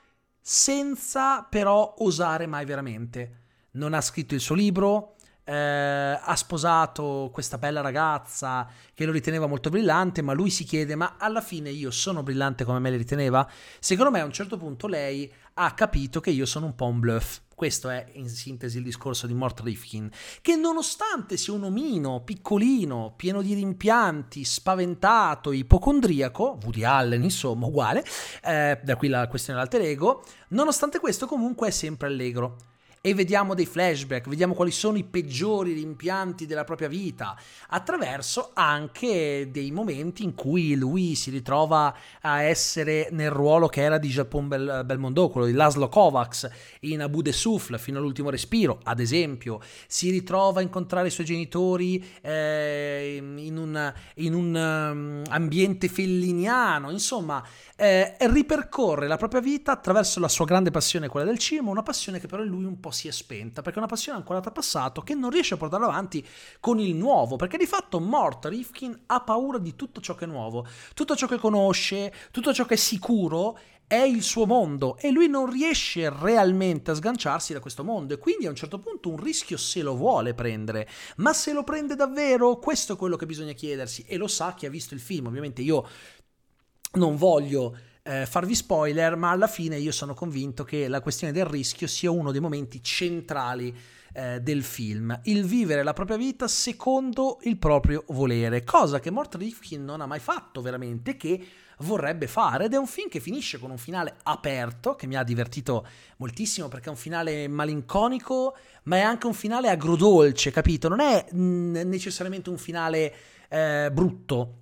senza 0.41 1.43
però 1.43 1.95
osare 1.99 2.47
mai 2.47 2.65
veramente. 2.65 3.41
Non 3.73 3.95
ha 3.95 4.01
scritto 4.01 4.35
il 4.35 4.41
suo 4.41 4.55
libro, 4.55 5.17
eh, 5.45 5.53
ha 5.53 6.37
sposato 6.37 7.31
questa 7.33 7.59
bella 7.59 7.81
ragazza 7.81 8.67
che 8.95 9.05
lo 9.05 9.13
riteneva 9.13 9.47
molto 9.47 9.69
brillante, 9.69 10.23
ma 10.23 10.33
lui 10.33 10.51
si 10.51 10.65
chiede, 10.65 10.95
ma 10.95 11.17
alla 11.19 11.41
fine 11.41 11.71
io 11.71 11.91
sono 11.91 12.23
brillante 12.23 12.65
come 12.65 12.79
me 12.79 12.91
le 12.91 12.97
riteneva? 12.97 13.49
Secondo 13.79 14.11
me 14.11 14.21
a 14.21 14.25
un 14.25 14.33
certo 14.33 14.57
punto 14.57 14.87
lei 14.87 15.31
ha 15.55 15.75
capito 15.75 16.21
che 16.21 16.31
io 16.31 16.47
sono 16.47 16.67
un 16.67 16.75
po' 16.75 16.87
un 16.87 17.01
bluff. 17.01 17.41
Questo 17.55 17.89
è 17.89 18.07
in 18.15 18.29
sintesi 18.29 18.79
il 18.79 18.85
discorso 18.85 19.27
di 19.27 19.35
Mort 19.35 19.61
Rifkin, 19.61 20.11
che 20.41 20.57
nonostante 20.57 21.37
sia 21.37 21.53
un 21.53 21.65
omino 21.65 22.23
piccolino, 22.23 23.15
pieno 23.17 23.43
di 23.43 23.55
rimpianti, 23.55 24.45
spaventato, 24.45 25.53
ipocondriaco, 25.53 26.59
Woody 26.63 26.85
Allen 26.85 27.23
insomma 27.23 27.67
uguale, 27.67 28.05
eh, 28.43 28.81
da 28.83 28.97
qui 28.97 29.09
la 29.09 29.29
questione 29.29 29.59
dell'alter 29.59 29.83
ego, 29.83 30.25
nonostante 30.49 30.99
questo 30.99 31.27
comunque 31.27 31.69
è 31.69 31.71
sempre 31.71 32.09
allegro 32.09 32.73
e 33.07 33.13
vediamo 33.13 33.53
dei 33.53 33.67
flashback, 33.67 34.31
vediamo 34.31 34.55
quali 34.55 34.71
sono 34.71 34.97
i 34.97 35.05
peggiori 35.05 35.75
rimpianti 35.75 36.47
della 36.47 36.65
propria 36.65 36.89
vita, 36.89 37.39
attraverso 37.69 38.53
anche 38.55 39.51
dei 39.53 39.71
momenti 39.73 40.25
in 40.25 40.35
cui 40.35 40.75
lui 40.75 41.15
si 41.15 41.29
ritrova 41.29 41.95
a 42.23 42.41
essere 42.41 43.09
nel 43.11 43.31
ruolo 43.31 43.69
che 43.69 43.83
era 43.83 43.99
di 43.99 44.09
Japon 44.09 44.49
Bel- 44.49 44.85
Belmondo, 44.87 45.29
quello 45.29 45.47
di 45.47 45.53
Laszlo 45.53 45.91
Kovacs 45.91 46.49
in 46.81 47.03
Abu 47.03 47.21
de 47.21 47.33
Souffle 47.33 47.77
fino 47.77 47.99
all'ultimo 47.99 48.31
respiro, 48.31 48.81
ad 48.85 49.01
esempio, 49.01 49.61
si 49.87 50.09
ritrova 50.09 50.61
a 50.61 50.63
incontrare 50.63 51.09
i 51.09 51.11
suoi 51.11 51.27
genitori 51.27 52.03
eh, 52.23 53.17
in 53.21 53.59
un, 53.59 53.93
in 54.15 54.33
un 54.33 54.55
um, 54.55 55.23
ambiente 55.29 55.89
felliniano, 55.89 56.91
insomma, 56.91 57.47
eh, 57.77 58.17
ripercorre 58.19 59.09
la 59.09 59.19
propria 59.19 59.43
vita 59.43 59.73
attraverso 59.73 60.21
la 60.21 60.29
sua 60.29 60.47
grande 60.47 60.71
passione, 60.71 61.09
quella 61.09 61.27
del 61.27 61.39
cinema, 61.39 61.69
una 61.69 61.83
passione 61.83 62.19
che 62.19 62.29
però 62.29 62.43
lui 62.43 62.65
un 62.65 62.81
po' 62.81 62.93
si 62.95 63.09
è 63.09 63.11
spenta, 63.11 63.61
perché 63.61 63.77
è 63.77 63.83
una 63.83 63.91
passione 63.91 64.17
ancora 64.17 64.41
da 64.41 64.51
passato 64.51 65.03
che 65.03 65.15
non 65.15 65.29
riesce 65.29 65.53
a 65.53 65.57
portare 65.59 65.85
avanti 65.85 66.27
con 66.61 66.81
il 66.81 66.95
nuovo, 66.95 67.37
perché 67.37 67.59
di 67.59 67.67
fatto 67.67 68.01
Mort 68.01 68.47
Rifkin 68.47 68.99
ha 69.07 69.21
paura 69.21 69.59
di 69.59 69.77
tutto 69.77 70.01
ciò 70.01 70.15
che 70.15 70.25
è 70.25 70.29
nuovo, 70.29 70.67
tutto 70.95 71.15
ciò 71.15 71.27
che 71.27 71.37
conosce, 71.37 72.13
tutto 72.31 72.55
ciò 72.55 72.65
che 72.65 72.75
è 72.75 72.79
sicuro 72.79 73.59
è 73.87 73.97
il 73.97 74.23
suo 74.23 74.47
mondo 74.47 74.97
e 74.97 75.11
lui 75.11 75.29
non 75.29 75.51
riesce 75.51 76.09
realmente 76.09 76.91
a 76.91 76.95
sganciarsi 76.95 77.53
da 77.53 77.61
questo 77.61 77.85
mondo 77.85 78.15
e 78.15 78.19
quindi 78.19 78.47
a 78.47 78.49
un 78.49 78.57
certo 78.57 78.79
punto 78.79 79.11
un 79.11 79.23
rischio 79.23 79.57
se 79.57 79.83
lo 79.83 79.95
vuole 79.95 80.33
prendere, 80.33 80.89
ma 81.17 81.33
se 81.35 81.53
lo 81.53 81.65
prende 81.65 81.95
davvero, 81.95 82.59
questo 82.59 82.95
è 82.95 82.97
quello 82.97 83.17
che 83.17 83.27
bisogna 83.27 83.53
chiedersi 83.53 84.05
e 84.07 84.17
lo 84.17 84.27
sa 84.27 84.55
chi 84.55 84.67
ha 84.67 84.71
visto 84.71 84.95
il 84.95 85.01
film, 85.01 85.27
ovviamente 85.27 85.61
io 85.61 85.87
non 86.93 87.17
voglio 87.17 87.77
eh, 88.07 88.27
farvi 88.27 88.55
spoiler, 88.55 89.17
ma 89.17 89.31
alla 89.31 89.47
fine 89.47 89.79
io 89.79 89.91
sono 89.91 90.13
convinto 90.13 90.63
che 90.63 90.89
la 90.89 91.01
questione 91.01 91.33
del 91.33 91.47
rischio 91.47 91.87
sia 91.87 92.11
uno 92.11 92.33
dei 92.33 92.41
momenti 92.41 92.83
centrali 92.83 93.75
eh, 94.13 94.41
del 94.43 94.63
film, 94.63 95.19
il 95.25 95.45
vivere 95.45 95.83
la 95.83 95.95
propria 95.95 96.19
vita 96.19 96.47
secondo 96.47 97.39
il 97.43 97.57
proprio 97.57 98.05
volere, 98.09 98.63
cosa 98.63 99.01
che 99.01 99.11
Mort 99.11 99.37
Rifkin 99.37 99.83
non 99.83 100.03
ha 100.03 100.07
mai 100.07 100.21
fatto 100.21 100.61
veramente, 100.61 101.17
che 101.17 101.47
vorrebbe 101.79 102.27
fare. 102.27 102.67
Ed 102.67 102.75
è 102.75 102.77
un 102.77 102.87
film 102.87 103.09
che 103.09 103.21
finisce 103.21 103.59
con 103.59 103.71
un 103.71 103.79
finale 103.79 104.17
aperto 104.25 104.95
che 104.95 105.07
mi 105.07 105.17
ha 105.17 105.25
divertito 105.25 105.87
moltissimo 106.19 106.69
perché 106.69 106.87
è 106.87 106.91
un 106.91 106.97
finale 106.97 107.49
malinconico 107.49 108.57
ma 108.85 108.97
è 108.97 109.01
anche 109.01 109.27
un 109.27 109.35
finale 109.35 109.71
agrodolce 109.71 110.51
capito? 110.51 110.89
Non 110.89 111.01
è 111.01 111.27
mh, 111.33 111.81
necessariamente 111.87 112.51
un 112.51 112.59
finale 112.59 113.15
eh, 113.49 113.91
brutto. 113.91 114.59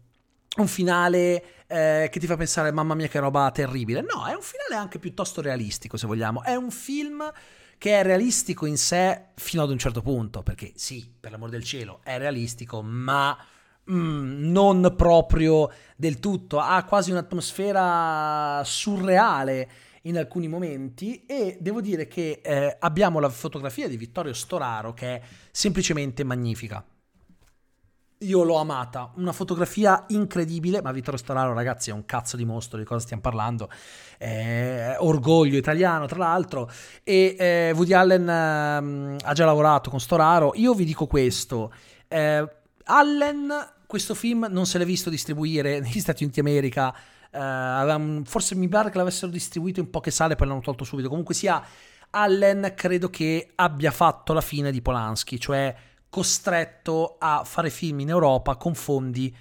Un 0.54 0.66
finale 0.66 1.61
eh, 1.72 2.08
che 2.10 2.20
ti 2.20 2.26
fa 2.26 2.36
pensare 2.36 2.70
mamma 2.70 2.94
mia 2.94 3.08
che 3.08 3.18
roba 3.18 3.50
terribile. 3.50 4.02
No, 4.02 4.26
è 4.26 4.34
un 4.34 4.42
finale 4.42 4.74
anche 4.80 4.98
piuttosto 4.98 5.40
realistico 5.40 5.96
se 5.96 6.06
vogliamo. 6.06 6.42
È 6.42 6.54
un 6.54 6.70
film 6.70 7.32
che 7.78 7.98
è 7.98 8.02
realistico 8.02 8.66
in 8.66 8.76
sé 8.76 9.28
fino 9.34 9.62
ad 9.62 9.70
un 9.70 9.78
certo 9.78 10.02
punto, 10.02 10.42
perché 10.42 10.72
sì, 10.76 11.10
per 11.18 11.30
l'amor 11.30 11.48
del 11.48 11.64
cielo, 11.64 12.00
è 12.04 12.18
realistico, 12.18 12.82
ma 12.82 13.36
mm, 13.90 14.50
non 14.50 14.94
proprio 14.96 15.70
del 15.96 16.20
tutto. 16.20 16.60
Ha 16.60 16.84
quasi 16.84 17.10
un'atmosfera 17.10 18.62
surreale 18.64 19.70
in 20.02 20.18
alcuni 20.18 20.48
momenti 20.48 21.24
e 21.26 21.56
devo 21.60 21.80
dire 21.80 22.06
che 22.06 22.40
eh, 22.42 22.76
abbiamo 22.80 23.18
la 23.18 23.28
fotografia 23.28 23.88
di 23.88 23.96
Vittorio 23.96 24.34
Storaro 24.34 24.92
che 24.92 25.14
è 25.14 25.22
semplicemente 25.50 26.24
magnifica 26.24 26.84
io 28.22 28.42
l'ho 28.42 28.56
amata, 28.56 29.10
una 29.16 29.32
fotografia 29.32 30.04
incredibile, 30.08 30.80
ma 30.82 30.92
Vittorio 30.92 31.18
Storaro 31.18 31.52
ragazzi 31.52 31.90
è 31.90 31.92
un 31.92 32.04
cazzo 32.04 32.36
di 32.36 32.44
mostro, 32.44 32.78
di 32.78 32.84
cosa 32.84 33.00
stiamo 33.00 33.22
parlando, 33.22 33.70
eh, 34.18 34.96
orgoglio 34.98 35.56
italiano 35.56 36.06
tra 36.06 36.18
l'altro, 36.18 36.70
e 37.02 37.36
eh, 37.38 37.72
Woody 37.74 37.92
Allen 37.92 38.28
eh, 38.28 39.16
ha 39.22 39.32
già 39.32 39.44
lavorato 39.44 39.90
con 39.90 40.00
Storaro, 40.00 40.52
io 40.54 40.74
vi 40.74 40.84
dico 40.84 41.06
questo, 41.06 41.72
eh, 42.08 42.48
Allen 42.84 43.50
questo 43.86 44.14
film 44.14 44.46
non 44.48 44.66
se 44.66 44.78
l'è 44.78 44.84
visto 44.84 45.10
distribuire 45.10 45.78
negli 45.80 46.00
Stati 46.00 46.22
Uniti 46.22 46.40
d'America, 46.40 46.94
eh, 47.30 48.22
forse 48.24 48.54
mi 48.54 48.68
pare 48.68 48.90
che 48.90 48.98
l'avessero 48.98 49.30
distribuito 49.30 49.80
in 49.80 49.90
poche 49.90 50.10
sale, 50.10 50.36
poi 50.36 50.46
l'hanno 50.46 50.60
tolto 50.60 50.84
subito, 50.84 51.08
comunque 51.08 51.34
sia 51.34 51.62
Allen 52.10 52.72
credo 52.76 53.08
che 53.08 53.52
abbia 53.54 53.90
fatto 53.90 54.32
la 54.32 54.40
fine 54.40 54.70
di 54.70 54.82
Polanski, 54.82 55.40
cioè 55.40 55.74
costretto 56.12 57.16
a 57.18 57.42
fare 57.42 57.70
film 57.70 58.00
in 58.00 58.10
Europa 58.10 58.56
con 58.56 58.74
fondi 58.74 59.34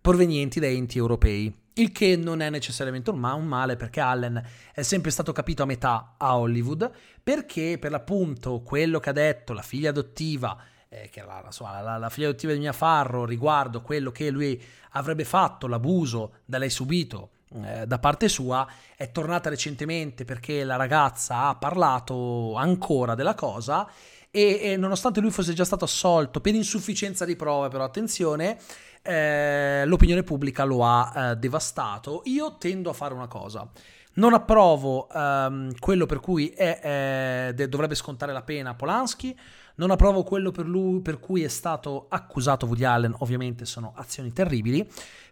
provenienti 0.00 0.58
da 0.58 0.66
enti 0.66 0.98
europei. 0.98 1.56
Il 1.74 1.92
che 1.92 2.16
non 2.16 2.40
è 2.40 2.50
necessariamente 2.50 3.10
un, 3.10 3.20
male 3.20 3.76
perché 3.76 4.00
Allen 4.00 4.42
è 4.74 4.82
sempre 4.82 5.12
stato 5.12 5.30
capito 5.30 5.62
a 5.62 5.66
metà 5.66 6.14
a 6.18 6.36
Hollywood, 6.36 6.90
perché 7.22 7.78
per 7.78 7.92
l'appunto 7.92 8.60
quello 8.62 8.98
che 8.98 9.10
ha 9.10 9.12
detto 9.12 9.52
la 9.52 9.62
figlia 9.62 9.90
adottiva, 9.90 10.58
eh, 10.88 11.08
che 11.10 11.20
era 11.20 11.40
la, 11.40 11.80
la, 11.80 11.96
la, 11.96 12.10
figlia 12.10 12.26
adottiva 12.26 12.52
di 12.52 12.58
Mia 12.58 12.72
Farro, 12.72 13.24
riguardo 13.24 13.80
quello 13.80 14.10
che 14.10 14.30
lui 14.30 14.60
avrebbe 14.90 15.24
fatto, 15.24 15.68
l'abuso 15.68 16.38
da 16.44 16.58
lei 16.58 16.70
subito 16.70 17.30
eh, 17.62 17.86
da 17.86 18.00
parte 18.00 18.28
sua, 18.28 18.66
è 18.96 19.12
tornata 19.12 19.48
recentemente 19.48 20.24
perché 20.24 20.64
la 20.64 20.74
ragazza 20.74 21.46
ha 21.46 21.54
parlato 21.54 22.54
ancora 22.56 23.14
della 23.14 23.34
cosa 23.34 23.88
e, 24.34 24.58
e, 24.60 24.76
nonostante 24.76 25.20
lui 25.20 25.30
fosse 25.30 25.52
già 25.52 25.64
stato 25.64 25.84
assolto 25.84 26.40
per 26.40 26.56
insufficienza 26.56 27.24
di 27.24 27.36
prove, 27.36 27.68
però 27.68 27.84
attenzione, 27.84 28.58
eh, 29.00 29.84
l'opinione 29.86 30.24
pubblica 30.24 30.64
lo 30.64 30.84
ha 30.84 31.12
eh, 31.14 31.36
devastato. 31.36 32.22
Io 32.24 32.56
tendo 32.56 32.90
a 32.90 32.92
fare 32.94 33.14
una 33.14 33.28
cosa. 33.28 33.70
Non 34.14 34.34
approvo 34.34 35.08
ehm, 35.08 35.78
quello 35.78 36.06
per 36.06 36.18
cui 36.18 36.48
è, 36.48 37.52
eh, 37.56 37.68
dovrebbe 37.68 37.94
scontare 37.94 38.32
la 38.32 38.42
pena 38.42 38.74
Polanski, 38.74 39.38
non 39.76 39.92
approvo 39.92 40.24
quello 40.24 40.50
per, 40.50 40.66
lui, 40.66 41.00
per 41.00 41.20
cui 41.20 41.44
è 41.44 41.48
stato 41.48 42.06
accusato 42.08 42.66
Woody 42.66 42.84
Allen, 42.84 43.14
ovviamente 43.18 43.64
sono 43.64 43.92
azioni 43.94 44.32
terribili, 44.32 44.88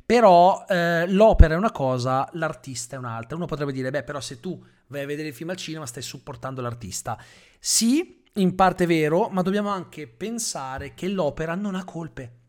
però 0.06 0.64
eh, 0.68 1.08
l'opera 1.08 1.54
è 1.54 1.56
una 1.56 1.72
cosa, 1.72 2.28
l'artista 2.34 2.94
è 2.94 2.98
un'altra. 3.00 3.36
Uno 3.36 3.46
potrebbe 3.46 3.72
dire, 3.72 3.90
beh, 3.90 4.04
però 4.04 4.20
se 4.20 4.38
tu 4.38 4.64
vai 4.86 5.02
a 5.02 5.06
vedere 5.06 5.28
il 5.28 5.34
film 5.34 5.50
al 5.50 5.56
cinema 5.56 5.86
stai 5.86 6.02
supportando 6.02 6.60
l'artista. 6.60 7.18
Sì, 7.58 8.21
in 8.34 8.54
parte 8.54 8.86
vero, 8.86 9.28
ma 9.28 9.42
dobbiamo 9.42 9.68
anche 9.68 10.06
pensare 10.06 10.94
che 10.94 11.08
l'opera 11.08 11.54
non 11.54 11.74
ha 11.74 11.84
colpe. 11.84 12.40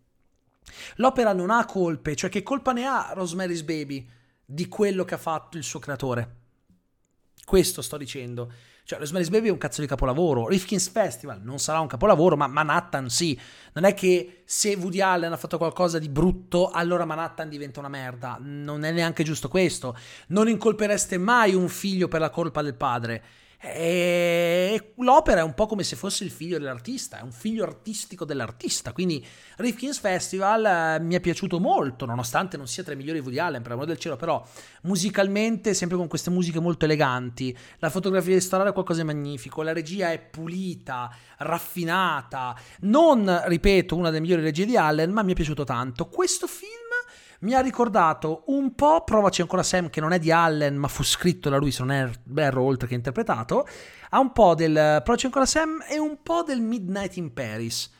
L'opera 0.96 1.34
non 1.34 1.50
ha 1.50 1.66
colpe, 1.66 2.16
cioè 2.16 2.30
che 2.30 2.44
colpa 2.44 2.72
ne 2.72 2.86
ha 2.86 3.12
Rosemary's 3.14 3.64
Baby 3.64 4.08
di 4.46 4.68
quello 4.68 5.04
che 5.04 5.16
ha 5.16 5.20
fatto 5.20 5.58
il 5.58 5.64
suo 5.64 5.80
creatore? 5.80 6.36
Questo 7.46 7.82
sto 7.82 7.98
dicendo. 7.98 8.52
Cioè, 8.86 9.00
Rosemary's 9.00 9.30
Baby 9.30 9.48
è 9.48 9.52
un 9.52 9.58
cazzo 9.58 9.82
di 9.82 9.88
capolavoro. 9.88 10.48
Rifkin's 10.48 10.90
Festival 10.90 11.42
non 11.42 11.58
sarà 11.58 11.80
un 11.80 11.88
capolavoro, 11.88 12.36
ma 12.36 12.48
Manhattan 12.48 13.10
sì. 13.10 13.40
Non 13.74 13.86
è 13.86 13.94
che 13.94 14.44
se 14.46 14.76
Woody 14.76 15.00
Allen 15.00 15.32
ha 15.32 15.38
fatto 15.38 15.58
qualcosa 15.58 16.00
di 16.00 16.10
brutto, 16.10 16.70
allora 16.70 17.06
Manhattan 17.06 17.48
diventa 17.48 17.80
una 17.80 17.90
merda. 17.90 18.38
Non 18.42 18.84
è 18.84 18.92
neanche 18.92 19.24
giusto 19.24 19.48
questo. 19.48 19.98
Non 20.28 20.50
incolpereste 20.50 21.18
mai 21.18 21.54
un 21.54 21.70
figlio 21.70 22.10
per 22.10 22.20
la 22.20 22.30
colpa 22.30 22.62
del 22.62 22.76
padre. 22.76 23.24
E 23.66 24.92
l'opera 24.98 25.40
è 25.40 25.44
un 25.44 25.54
po' 25.54 25.68
come 25.68 25.84
se 25.84 25.96
fosse 25.96 26.26
il 26.26 26.32
figlio 26.32 26.60
dell'artista, 26.60 27.20
è 27.20 27.22
un 27.22 27.32
figlio 27.32 27.64
artistico 27.64 28.26
dell'artista. 28.26 28.92
Quindi 28.92 29.26
Rifkin's 29.56 30.00
Festival 30.00 30.66
eh, 30.66 31.00
mi 31.00 31.16
è 31.16 31.22
piaciuto 31.22 31.62
molto, 31.62 32.06
nonostante 32.06 32.58
non 32.58 32.68
sia 32.68 32.84
tra 32.84 32.92
i 32.92 32.98
migliori 32.98 33.20
di 33.20 33.24
Woody 33.26 33.40
Allen, 33.40 33.62
per 33.62 33.72
amore 33.72 33.88
del 33.88 33.98
cielo, 34.00 34.18
però 34.18 34.46
musicalmente, 34.82 35.74
sempre 35.74 35.96
con 35.96 36.08
queste 36.08 36.30
musiche 36.30 36.60
molto 36.60 36.84
eleganti, 36.84 37.58
la 37.78 37.90
fotografia 37.90 38.34
di 38.34 38.42
Storaro 38.42 38.72
è 38.72 38.74
qualcosa 38.74 39.00
di 39.00 39.08
magnifico, 39.08 39.62
la 39.62 39.72
regia 39.72 40.12
è 40.12 40.20
pulita, 40.20 41.10
raffinata, 41.38 42.60
non, 42.82 43.44
ripeto, 43.46 43.96
una 43.96 44.10
delle 44.10 44.20
migliori 44.20 44.42
regie 44.42 44.66
di 44.66 44.76
Allen, 44.76 45.12
ma 45.12 45.24
mi 45.24 45.32
è 45.32 45.36
piaciuto 45.36 45.64
tanto. 45.64 46.08
Questo 46.08 46.48
film 46.48 46.83
mi 47.44 47.54
ha 47.54 47.60
ricordato 47.60 48.44
un 48.48 48.74
po' 48.74 49.04
Provaci 49.04 49.42
ancora 49.42 49.64
Sam, 49.64 49.90
che 49.90 50.02
non 50.02 50.14
è 50.14 50.20
di 50.20 50.32
Allen, 50.32 50.76
ma 50.76 50.88
fu 50.88 51.04
scritto 51.04 51.50
da 51.50 51.58
lui, 51.58 51.72
se 51.72 51.84
non 51.84 52.12
Barrow, 52.24 52.66
oltre 52.66 52.88
che 52.88 52.96
interpretato, 52.96 53.68
ha 54.10 54.20
un 54.20 54.32
po' 54.32 54.56
del 54.56 55.02
Provaci 55.04 55.26
ancora 55.26 55.46
Sam 55.46 55.84
e 55.88 56.00
un 56.00 56.22
po' 56.24 56.44
del 56.44 56.62
Midnight 56.62 57.18
in 57.18 57.34
Paris. 57.34 57.92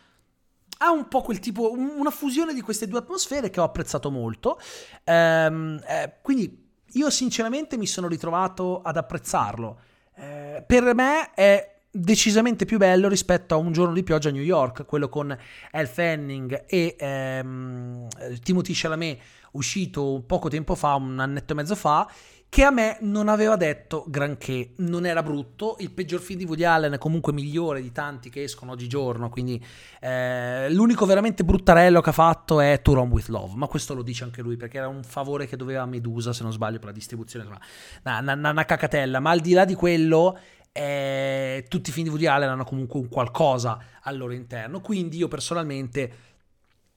Ha 0.80 0.92
un 0.92 1.08
po' 1.08 1.22
quel 1.22 1.40
tipo, 1.40 1.72
una 1.72 2.10
fusione 2.10 2.54
di 2.54 2.62
queste 2.62 2.88
due 2.88 3.00
atmosfere 3.00 3.50
che 3.50 3.60
ho 3.60 3.64
apprezzato 3.64 4.10
molto. 4.10 4.60
Ehm, 5.04 5.82
eh, 5.88 6.18
quindi 6.22 6.72
io 6.94 7.10
sinceramente 7.10 7.78
mi 7.78 7.88
sono 7.88 8.08
ritrovato 8.08 8.82
ad 8.82 8.98
apprezzarlo. 8.98 9.80
Eh, 10.16 10.64
per 10.66 10.94
me 10.94 11.32
è 11.34 11.73
decisamente 11.96 12.66
più 12.66 12.80
bello 12.80 13.08
rispetto 13.08 13.54
a 13.54 13.58
Un 13.58 13.72
giorno 13.72 13.94
di 13.94 14.02
pioggia 14.02 14.30
a 14.30 14.32
New 14.32 14.42
York, 14.42 14.84
quello 14.86 15.10
con 15.10 15.38
Elle 15.72 15.88
Fanning 15.88 16.66
e 16.68 16.96
ehm, 16.98 18.08
Timothy 18.42 18.74
Chalamet, 18.74 19.20
uscito 19.52 20.24
poco 20.26 20.50
tempo 20.50 20.74
fa, 20.74 20.96
un 20.96 21.20
annetto 21.20 21.54
e 21.54 21.56
mezzo 21.56 21.76
fa, 21.76 22.10
che 22.50 22.64
a 22.64 22.72
me 22.72 22.98
non 23.02 23.30
aveva 23.30 23.56
detto 23.56 24.06
granché, 24.08 24.74
non 24.78 25.06
era 25.06 25.22
brutto, 25.22 25.76
il 25.80 25.92
peggior 25.92 26.20
film 26.20 26.40
di 26.40 26.46
Woody 26.46 26.64
Allen 26.64 26.94
è 26.94 26.98
comunque 26.98 27.32
migliore 27.32 27.80
di 27.80 27.92
tanti 27.92 28.32
che 28.32 28.42
escono 28.42 28.72
oggigiorno, 28.72 29.30
quindi 29.30 29.64
eh, 30.00 30.72
l'unico 30.72 31.06
veramente 31.06 31.44
bruttarello 31.44 32.02
che 32.02 32.10
ha 32.10 32.14
fatto 32.14 32.60
è 32.60 32.82
To 32.82 32.94
Run 32.94 33.10
With 33.10 33.28
Love, 33.28 33.54
ma 33.56 33.68
questo 33.68 33.94
lo 33.94 34.02
dice 34.02 34.24
anche 34.24 34.42
lui 34.42 34.56
perché 34.56 34.78
era 34.78 34.88
un 34.88 35.04
favore 35.04 35.46
che 35.46 35.58
doveva 35.58 35.86
Medusa, 35.86 36.34
se 36.34 36.42
non 36.42 36.52
sbaglio, 36.52 36.78
per 36.78 36.88
la 36.88 36.94
distribuzione, 36.94 37.46
una, 37.46 38.34
una, 38.34 38.50
una 38.50 38.66
cacatella, 38.66 39.20
ma 39.20 39.32
al 39.32 39.40
di 39.40 39.54
là 39.54 39.66
di 39.66 39.76
quello 39.76 40.38
eh, 40.74 41.66
tutti 41.70 41.90
i 41.90 41.94
film 41.94 42.08
di 42.08 42.10
Woody 42.10 42.26
Allen 42.26 42.50
hanno 42.50 42.66
comunque 42.66 43.00
un 43.00 43.08
qualcosa 43.08 43.80
al 44.02 44.18
loro 44.18 44.34
interno, 44.34 44.82
quindi 44.82 45.16
io 45.18 45.30
personalmente 45.30 46.14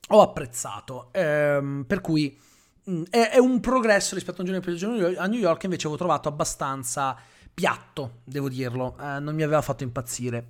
ho 0.09 0.21
apprezzato, 0.23 1.11
ehm, 1.13 1.85
per 1.87 2.01
cui 2.01 2.37
Mm, 2.89 3.03
è, 3.11 3.31
è, 3.31 3.39
un 3.39 3.59
progresso 3.59 4.15
rispetto 4.15 4.41
a 4.41 4.45
un 4.45 4.61
giorno 4.61 4.97
di 4.97 5.17
a 5.17 5.27
New 5.27 5.41
York 5.41 5.65
invece 5.65 5.89
avevo 5.89 5.99
trovato 5.99 6.29
abbastanza 6.29 7.17
piatto, 7.53 8.21
devo 8.23 8.49
dirlo, 8.49 8.97
eh, 9.01 9.19
non 9.19 9.35
mi 9.35 9.43
aveva 9.43 9.61
fatto 9.61 9.83
impazzire. 9.83 10.47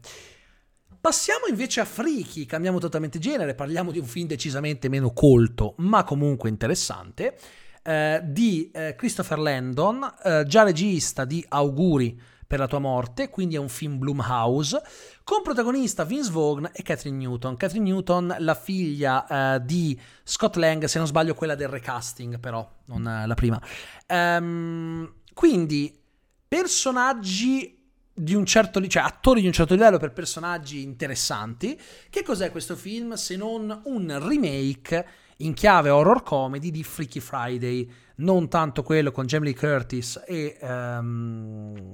Passiamo 1.00 1.47
invece 1.49 1.80
a 1.80 1.87
Freaky, 1.87 2.45
cambiamo 2.45 2.78
totalmente 2.78 3.18
genere, 3.18 3.54
parliamo 3.54 3.90
di 3.90 3.99
un 3.99 4.04
film 4.04 4.26
decisamente 4.26 4.88
meno 4.90 5.12
colto, 5.12 5.75
ma 5.78 6.04
comunque 6.04 6.50
interessante, 6.50 7.38
eh, 7.83 8.21
di 8.23 8.71
eh, 8.71 8.95
Christopher 8.97 9.38
Landon, 9.38 10.14
eh, 10.23 10.45
già 10.47 10.62
regista 10.62 11.25
di 11.25 11.42
Auguri 11.49 12.21
per 12.46 12.58
la 12.58 12.66
tua 12.66 12.78
morte, 12.78 13.28
quindi 13.28 13.56
è 13.56 13.58
un 13.58 13.68
film 13.68 13.98
Blumhouse, 13.98 14.82
con 15.24 15.42
protagonista 15.42 16.04
Vince 16.04 16.30
Vaughn 16.30 16.70
e 16.72 16.82
Catherine 16.82 17.16
Newton. 17.16 17.56
Catherine 17.56 17.90
Newton, 17.90 18.36
la 18.38 18.54
figlia 18.54 19.26
uh, 19.56 19.64
di 19.64 19.98
Scott 20.22 20.56
Lang, 20.56 20.84
se 20.84 20.98
non 20.98 21.06
sbaglio 21.06 21.34
quella 21.34 21.54
del 21.54 21.68
recasting 21.68 22.38
però, 22.38 22.68
non 22.86 23.24
la 23.26 23.34
prima. 23.34 23.60
Um, 24.08 25.12
quindi, 25.34 25.98
personaggi 26.46 27.76
di 28.18 28.34
un 28.34 28.46
certo 28.46 28.78
livello, 28.78 29.00
cioè 29.00 29.02
attori 29.02 29.40
di 29.42 29.46
un 29.46 29.52
certo 29.52 29.74
livello 29.74 29.98
per 29.98 30.12
personaggi 30.12 30.82
interessanti. 30.82 31.78
Che 32.08 32.22
cos'è 32.22 32.50
questo 32.50 32.74
film 32.76 33.14
se 33.14 33.36
non 33.36 33.82
un 33.84 34.26
remake 34.26 35.06
in 35.38 35.52
chiave 35.52 35.90
horror 35.90 36.22
comedy 36.22 36.70
di 36.70 36.82
Freaky 36.82 37.20
Friday, 37.20 37.90
non 38.16 38.48
tanto 38.48 38.82
quello 38.82 39.10
con 39.10 39.26
Jamie 39.26 39.50
Lee 39.50 39.58
Curtis 39.58 40.22
e 40.26 40.56
um, 40.62 41.92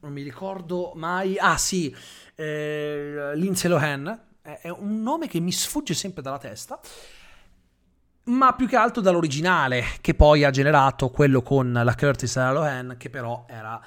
non 0.00 0.12
mi 0.12 0.22
ricordo 0.22 0.92
mai. 0.94 1.38
Ah, 1.38 1.56
sì, 1.56 1.94
eh, 2.34 3.32
Lindsay 3.34 3.70
Lohan. 3.70 4.24
È 4.42 4.68
un 4.68 5.02
nome 5.02 5.26
che 5.26 5.40
mi 5.40 5.50
sfugge 5.50 5.94
sempre 5.94 6.22
dalla 6.22 6.38
testa. 6.38 6.78
Ma 8.24 8.54
più 8.54 8.66
che 8.66 8.76
altro 8.76 9.02
dall'originale, 9.02 9.84
che 10.00 10.14
poi 10.14 10.44
ha 10.44 10.50
generato 10.50 11.10
quello 11.10 11.42
con 11.42 11.72
la 11.72 11.94
Curtis 11.94 12.36
e 12.36 12.40
la 12.40 12.52
Lohan, 12.52 12.94
che 12.98 13.10
però 13.10 13.44
era 13.48 13.80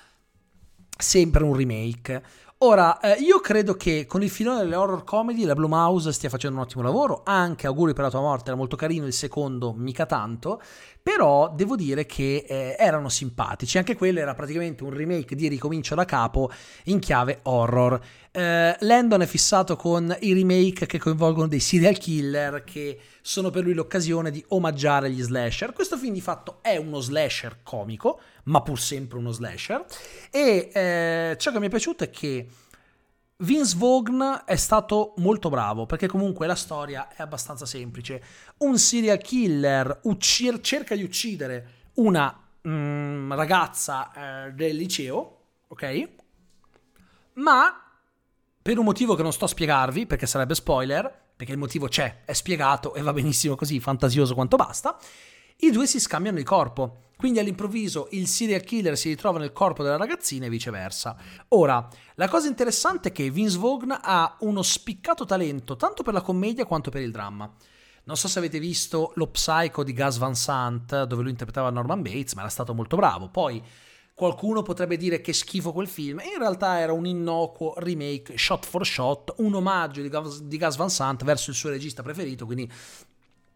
sempre 0.98 1.44
un 1.44 1.56
remake. 1.56 2.24
Ora, 2.62 3.00
eh, 3.00 3.14
io 3.22 3.40
credo 3.40 3.76
che 3.76 4.06
con 4.06 4.22
il 4.22 4.30
filone 4.30 4.58
delle 4.58 4.76
horror 4.76 5.06
comedy 5.06 5.46
la 5.46 5.56
Blumhouse 5.56 6.12
stia 6.12 6.28
facendo 6.28 6.58
un 6.58 6.64
ottimo 6.64 6.84
lavoro, 6.84 7.22
anche 7.24 7.68
Auguri 7.68 7.94
per 7.94 8.04
la 8.04 8.10
tua 8.10 8.20
morte 8.20 8.50
era 8.50 8.58
molto 8.58 8.76
carino, 8.76 9.06
il 9.06 9.14
secondo 9.14 9.72
mica 9.72 10.06
tanto, 10.06 10.62
però 11.02 11.54
devo 11.56 11.78
dire 11.78 12.06
che 12.06 12.44
eh, 12.46 12.76
erano 12.78 13.08
simpatici, 13.08 13.78
anche 13.78 13.96
quello 13.96 14.20
era 14.20 14.36
praticamente 14.36 14.84
un 14.84 14.90
remake 14.90 15.36
di 15.36 15.48
Ricomincio 15.48 15.96
da 15.96 16.04
capo 16.04 16.52
in 16.86 17.00
chiave 17.00 17.40
horror. 17.44 17.98
Eh, 18.32 18.76
Landon 18.80 19.22
è 19.22 19.26
fissato 19.26 19.76
con 19.76 20.16
i 20.22 20.34
remake 20.34 20.86
che 20.86 21.00
coinvolgono 21.00 21.48
dei 21.48 21.60
serial 21.60 21.98
killer 21.98 22.64
che 22.64 23.00
sono 23.22 23.50
per 23.50 23.64
lui 23.64 23.74
l'occasione 23.74 24.30
di 24.30 24.44
omaggiare 24.50 25.10
gli 25.10 25.22
slasher. 25.22 25.74
Questo 25.74 25.98
film 25.98 26.14
di 26.14 26.22
fatto 26.22 26.60
è 26.62 26.78
uno 26.78 27.00
slasher 27.00 27.60
comico, 27.64 28.20
ma 28.44 28.62
pur 28.62 28.80
sempre 28.80 29.18
uno 29.18 29.32
slasher. 29.32 29.84
E 30.30 30.70
eh, 30.72 31.36
ciò 31.40 31.52
che 31.52 31.60
mi 31.60 31.68
è 31.68 31.70
piaciuto 31.70 32.04
è 32.04 32.10
che 32.10 32.48
Vince 33.38 33.78
Vaughn 33.78 34.44
è 34.46 34.56
stato 34.58 35.14
molto 35.18 35.50
bravo 35.50 35.86
perché 35.86 36.08
comunque 36.08 36.46
la 36.46 36.56
storia 36.56 37.08
è 37.08 37.22
abbastanza 37.22 37.66
semplice. 37.66 38.22
Un 38.58 38.78
serial 38.78 39.20
killer 39.20 40.02
ucc- 40.04 40.60
cerca 40.60 40.94
di 40.94 41.04
uccidere 41.04 41.68
una 41.96 42.38
mm, 42.68 43.32
ragazza 43.32 44.46
eh, 44.46 44.52
del 44.52 44.76
liceo, 44.76 45.38
ok? 45.68 46.10
Ma 47.34 47.89
per 48.62 48.78
un 48.78 48.86
motivo 48.86 49.16
che 49.16 49.24
non 49.24 49.34
sto 49.34 49.46
a 49.46 49.50
spiegarvi 49.50 50.06
perché 50.06 50.26
sarebbe 50.26 50.56
spoiler, 50.56 51.28
perché 51.36 51.54
il 51.54 51.58
motivo 51.58 51.88
c'è, 51.88 52.24
è 52.26 52.34
spiegato 52.34 52.94
e 52.94 53.02
va 53.02 53.14
benissimo 53.14 53.56
così, 53.56 53.80
fantasioso 53.80 54.34
quanto 54.34 54.58
basta, 54.58 54.98
i 55.62 55.72
due 55.72 55.88
si 55.88 56.00
scambiano 56.00 56.38
il 56.38 56.46
corpo. 56.46 57.08
Quindi 57.20 57.40
all'improvviso 57.40 58.08
il 58.12 58.28
serial 58.28 58.62
killer 58.62 58.98
si 58.98 59.10
ritrova 59.10 59.40
nel 59.40 59.52
corpo 59.52 59.84
della 59.84 59.98
ragazzina 59.98 60.46
e 60.46 60.50
viceversa. 60.50 61.18
Ora, 61.50 61.86
la 62.16 62.30
cosa 62.30 62.48
interessante 62.48 63.10
è 63.10 63.12
che 63.12 63.30
Vince 63.30 63.58
Vaughn 63.58 63.94
ha 64.02 64.38
uno 64.40 64.62
spiccato 64.62 65.26
talento 65.26 65.76
tanto 65.76 66.02
per 66.02 66.14
la 66.14 66.22
commedia 66.22 66.66
quanto 66.66 66.90
per 66.90 67.02
il 67.02 67.12
dramma. 67.12 67.54
Non 68.06 68.16
so 68.16 68.30
se 68.30 68.40
avete 68.40 68.58
visto 68.58 69.12
lo 69.16 69.28
Psycho 69.28 69.84
di 69.84 69.94
Gus 69.94 70.18
Van 70.18 70.34
Sant, 70.34 71.04
dove 71.04 71.22
lui 71.22 71.32
interpretava 71.32 71.70
Norman 71.70 72.02
Bates, 72.02 72.34
ma 72.36 72.42
era 72.42 72.50
stato 72.50 72.74
molto 72.74 72.96
bravo. 72.96 73.28
Poi 73.28 73.62
qualcuno 74.20 74.64
potrebbe 74.64 74.98
dire 74.98 75.22
che 75.22 75.32
schifo 75.32 75.72
quel 75.72 75.88
film, 75.88 76.20
in 76.20 76.40
realtà 76.40 76.78
era 76.78 76.92
un 76.92 77.06
innocuo 77.06 77.74
remake 77.78 78.38
shot 78.38 78.66
for 78.66 78.86
shot, 78.86 79.36
un 79.38 79.56
omaggio 79.56 80.02
di 80.02 80.10
Gus, 80.10 80.42
di 80.42 80.58
Gus 80.58 80.76
Van 80.76 80.90
Sant 80.90 81.24
verso 81.24 81.52
il 81.52 81.56
suo 81.56 81.70
regista 81.70 82.04
preferito, 82.04 82.46
quindi 82.46 82.70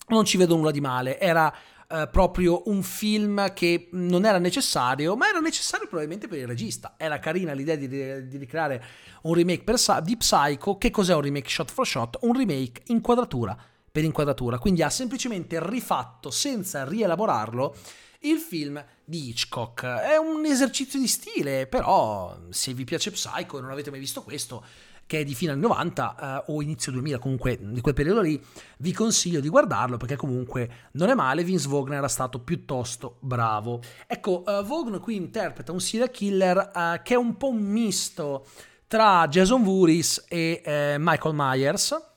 non 0.07 0.23
ci 0.23 0.37
vedo 0.37 0.55
nulla 0.55 0.71
di 0.71 0.79
male. 0.79 1.19
Era 1.19 1.53
eh, 1.89 2.07
proprio 2.09 2.63
un 2.67 2.81
film 2.81 3.51
che 3.53 3.89
non 3.91 4.23
era 4.23 4.37
necessario, 4.37 5.17
ma 5.17 5.27
era 5.27 5.39
necessario 5.39 5.85
probabilmente 5.85 6.29
per 6.29 6.37
il 6.37 6.47
regista. 6.47 6.93
Era 6.95 7.19
carina 7.19 7.51
l'idea 7.51 7.75
di, 7.75 7.89
di 7.89 8.37
ricreare 8.37 8.81
un 9.23 9.33
remake 9.33 9.63
per, 9.63 10.01
di 10.01 10.15
Psycho. 10.15 10.77
Che 10.77 10.89
cos'è 10.91 11.13
un 11.13 11.21
remake 11.21 11.49
shot 11.49 11.69
for 11.69 11.85
shot? 11.85 12.19
Un 12.21 12.37
remake 12.37 12.83
inquadratura 12.85 13.57
per 13.93 14.03
inquadratura. 14.03 14.57
Quindi 14.57 14.81
ha 14.81 14.89
semplicemente 14.89 15.59
rifatto 15.61 16.31
senza 16.31 16.83
rielaborarlo 16.83 17.75
il 18.21 18.39
film 18.39 18.83
di 19.05 19.29
Hitchcock. 19.29 19.85
È 19.85 20.17
un 20.17 20.43
esercizio 20.45 20.99
di 20.99 21.07
stile, 21.07 21.67
però 21.67 22.35
se 22.49 22.73
vi 22.73 22.85
piace 22.85 23.11
Psycho 23.11 23.59
e 23.59 23.61
non 23.61 23.69
avete 23.69 23.91
mai 23.91 23.99
visto 23.99 24.23
questo, 24.23 24.65
che 25.05 25.19
è 25.19 25.23
di 25.23 25.35
fine 25.35 25.51
anni 25.51 25.61
90 25.61 26.43
eh, 26.47 26.51
o 26.51 26.63
inizio 26.63 26.91
2000, 26.91 27.19
comunque 27.19 27.59
di 27.61 27.81
quel 27.81 27.93
periodo 27.93 28.21
lì, 28.21 28.43
vi 28.79 28.93
consiglio 28.93 29.39
di 29.39 29.49
guardarlo 29.49 29.97
perché 29.97 30.15
comunque 30.15 30.89
non 30.93 31.09
è 31.09 31.13
male, 31.13 31.43
Vince 31.43 31.67
Vaughn 31.67 31.93
era 31.93 32.07
stato 32.07 32.39
piuttosto 32.39 33.17
bravo. 33.19 33.79
Ecco, 34.07 34.41
uh, 34.43 34.63
Vaughn 34.63 34.99
qui 35.01 35.17
interpreta 35.17 35.71
un 35.71 35.79
serial 35.79 36.09
killer 36.09 36.71
uh, 36.73 37.03
che 37.03 37.13
è 37.13 37.17
un 37.17 37.37
po' 37.37 37.49
un 37.49 37.61
misto 37.61 38.47
tra 38.87 39.27
Jason 39.27 39.61
Voorhees 39.61 40.25
e 40.27 40.63
uh, 40.65 40.99
Michael 40.99 41.35
Myers. 41.35 42.12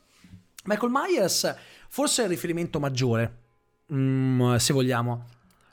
Michael 0.66 0.90
Myers 0.92 1.56
forse 1.88 2.22
è 2.22 2.24
il 2.24 2.30
riferimento 2.30 2.78
maggiore, 2.78 3.44
mm, 3.92 4.56
se 4.56 4.72
vogliamo, 4.72 5.24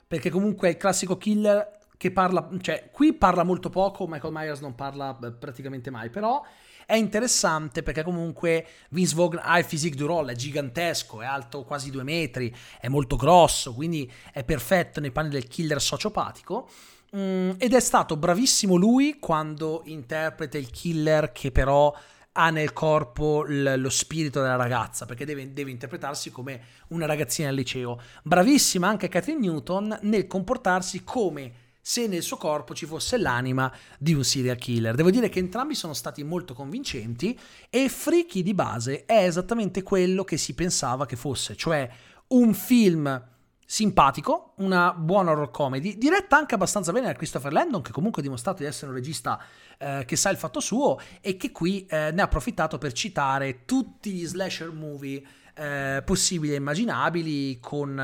perché 0.06 0.30
comunque 0.30 0.68
è 0.68 0.70
il 0.72 0.76
classico 0.76 1.16
killer 1.16 1.78
che 1.96 2.10
parla, 2.10 2.48
cioè 2.60 2.90
qui 2.90 3.12
parla 3.12 3.44
molto 3.44 3.70
poco, 3.70 4.06
Michael 4.06 4.32
Myers 4.32 4.60
non 4.60 4.74
parla 4.74 5.14
praticamente 5.14 5.90
mai, 5.90 6.10
però 6.10 6.42
è 6.86 6.96
interessante 6.96 7.82
perché 7.82 8.02
comunque 8.02 8.66
Vince 8.90 9.14
Vaughn 9.14 9.40
ha 9.42 9.58
il 9.58 9.64
physique 9.64 9.96
du 9.96 10.06
role, 10.06 10.32
è 10.32 10.34
gigantesco, 10.34 11.22
è 11.22 11.26
alto 11.26 11.64
quasi 11.64 11.90
due 11.90 12.02
metri, 12.02 12.54
è 12.80 12.88
molto 12.88 13.16
grosso, 13.16 13.74
quindi 13.74 14.10
è 14.32 14.44
perfetto 14.44 15.00
nei 15.00 15.10
panni 15.10 15.30
del 15.30 15.48
killer 15.48 15.80
sociopatico. 15.80 16.68
Mm, 17.16 17.52
ed 17.58 17.72
è 17.72 17.80
stato 17.80 18.16
bravissimo 18.16 18.74
lui 18.74 19.18
quando 19.20 19.82
interpreta 19.84 20.58
il 20.58 20.68
killer 20.70 21.30
che 21.30 21.52
però 21.52 21.94
ha 22.36 22.50
nel 22.50 22.72
corpo 22.72 23.44
l- 23.44 23.74
lo 23.76 23.90
spirito 23.90 24.40
della 24.40 24.56
ragazza, 24.56 25.06
perché 25.06 25.24
deve, 25.24 25.52
deve, 25.52 25.70
interpretarsi 25.70 26.30
come 26.30 26.60
una 26.88 27.06
ragazzina 27.06 27.48
al 27.48 27.54
liceo. 27.54 28.00
Bravissima 28.22 28.88
anche 28.88 29.08
Catherine 29.08 29.40
Newton 29.40 29.98
nel 30.02 30.26
comportarsi 30.26 31.04
come 31.04 31.62
se 31.80 32.06
nel 32.06 32.22
suo 32.22 32.38
corpo 32.38 32.74
ci 32.74 32.86
fosse 32.86 33.18
l'anima 33.18 33.70
di 33.98 34.14
un 34.14 34.24
serial 34.24 34.56
killer. 34.56 34.94
Devo 34.94 35.10
dire 35.10 35.28
che 35.28 35.38
entrambi 35.38 35.74
sono 35.74 35.92
stati 35.92 36.24
molto 36.24 36.54
convincenti 36.54 37.38
e 37.68 37.88
Freaky 37.88 38.42
di 38.42 38.54
base 38.54 39.04
è 39.04 39.26
esattamente 39.26 39.82
quello 39.82 40.24
che 40.24 40.38
si 40.38 40.54
pensava 40.54 41.04
che 41.04 41.16
fosse, 41.16 41.54
cioè 41.54 41.88
un 42.28 42.54
film 42.54 43.32
simpatico, 43.66 44.52
una 44.56 44.92
buona 44.92 45.32
horror 45.32 45.50
comedy, 45.50 45.96
diretta 45.96 46.36
anche 46.36 46.54
abbastanza 46.54 46.92
bene 46.92 47.06
da 47.06 47.12
Christopher 47.14 47.52
Landon, 47.52 47.82
che 47.82 47.92
comunque 47.92 48.20
ha 48.20 48.24
dimostrato 48.24 48.62
di 48.62 48.68
essere 48.68 48.90
un 48.90 48.96
regista 48.96 49.40
eh, 49.78 50.04
che 50.06 50.16
sa 50.16 50.30
il 50.30 50.36
fatto 50.36 50.60
suo 50.60 50.98
e 51.20 51.36
che 51.36 51.50
qui 51.52 51.86
eh, 51.86 52.10
ne 52.12 52.20
ha 52.20 52.24
approfittato 52.24 52.78
per 52.78 52.92
citare 52.92 53.64
tutti 53.64 54.12
gli 54.12 54.26
slasher 54.26 54.70
movie 54.70 55.22
eh, 55.54 56.02
possibili 56.04 56.52
e 56.52 56.56
immaginabili, 56.56 57.58
con 57.60 57.98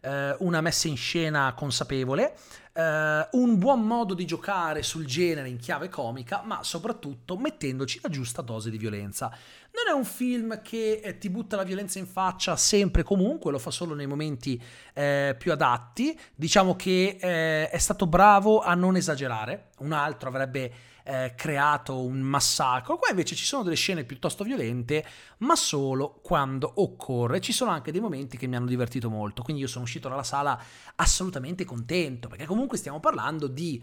eh, 0.00 0.36
una 0.38 0.60
messa 0.60 0.88
in 0.88 0.96
scena 0.96 1.52
consapevole, 1.54 2.34
eh, 2.72 3.28
un 3.32 3.58
buon 3.58 3.82
modo 3.82 4.14
di 4.14 4.24
giocare 4.24 4.82
sul 4.82 5.04
genere 5.04 5.48
in 5.48 5.58
chiave 5.58 5.88
comica, 5.88 6.42
ma 6.44 6.62
soprattutto 6.62 7.36
mettendoci 7.36 8.00
la 8.02 8.08
giusta 8.08 8.42
dose 8.42 8.70
di 8.70 8.78
violenza. 8.78 9.36
Non 9.74 9.88
è 9.88 9.96
un 9.96 10.04
film 10.04 10.60
che 10.60 11.00
eh, 11.02 11.16
ti 11.16 11.30
butta 11.30 11.56
la 11.56 11.62
violenza 11.62 11.98
in 11.98 12.06
faccia 12.06 12.56
sempre 12.56 13.00
e 13.00 13.04
comunque, 13.04 13.50
lo 13.50 13.58
fa 13.58 13.70
solo 13.70 13.94
nei 13.94 14.06
momenti 14.06 14.62
eh, 14.92 15.34
più 15.38 15.50
adatti. 15.50 16.18
Diciamo 16.34 16.76
che 16.76 17.16
eh, 17.18 17.70
è 17.70 17.78
stato 17.78 18.06
bravo 18.06 18.60
a 18.60 18.74
non 18.74 18.96
esagerare. 18.96 19.70
Un 19.78 19.92
altro 19.92 20.28
avrebbe 20.28 20.72
eh, 21.04 21.32
creato 21.34 22.04
un 22.04 22.20
massacro. 22.20 22.98
Qua 22.98 23.08
invece 23.08 23.34
ci 23.34 23.46
sono 23.46 23.62
delle 23.62 23.76
scene 23.76 24.04
piuttosto 24.04 24.44
violente, 24.44 25.04
ma 25.38 25.56
solo 25.56 26.20
quando 26.22 26.70
occorre. 26.76 27.40
Ci 27.40 27.52
sono 27.52 27.70
anche 27.70 27.92
dei 27.92 28.00
momenti 28.00 28.36
che 28.36 28.46
mi 28.46 28.56
hanno 28.56 28.66
divertito 28.66 29.08
molto, 29.08 29.42
quindi 29.42 29.62
io 29.62 29.68
sono 29.68 29.84
uscito 29.84 30.08
dalla 30.08 30.22
sala 30.22 30.60
assolutamente 30.96 31.64
contento, 31.64 32.28
perché 32.28 32.44
comunque 32.44 32.76
stiamo 32.76 33.00
parlando 33.00 33.46
di 33.46 33.82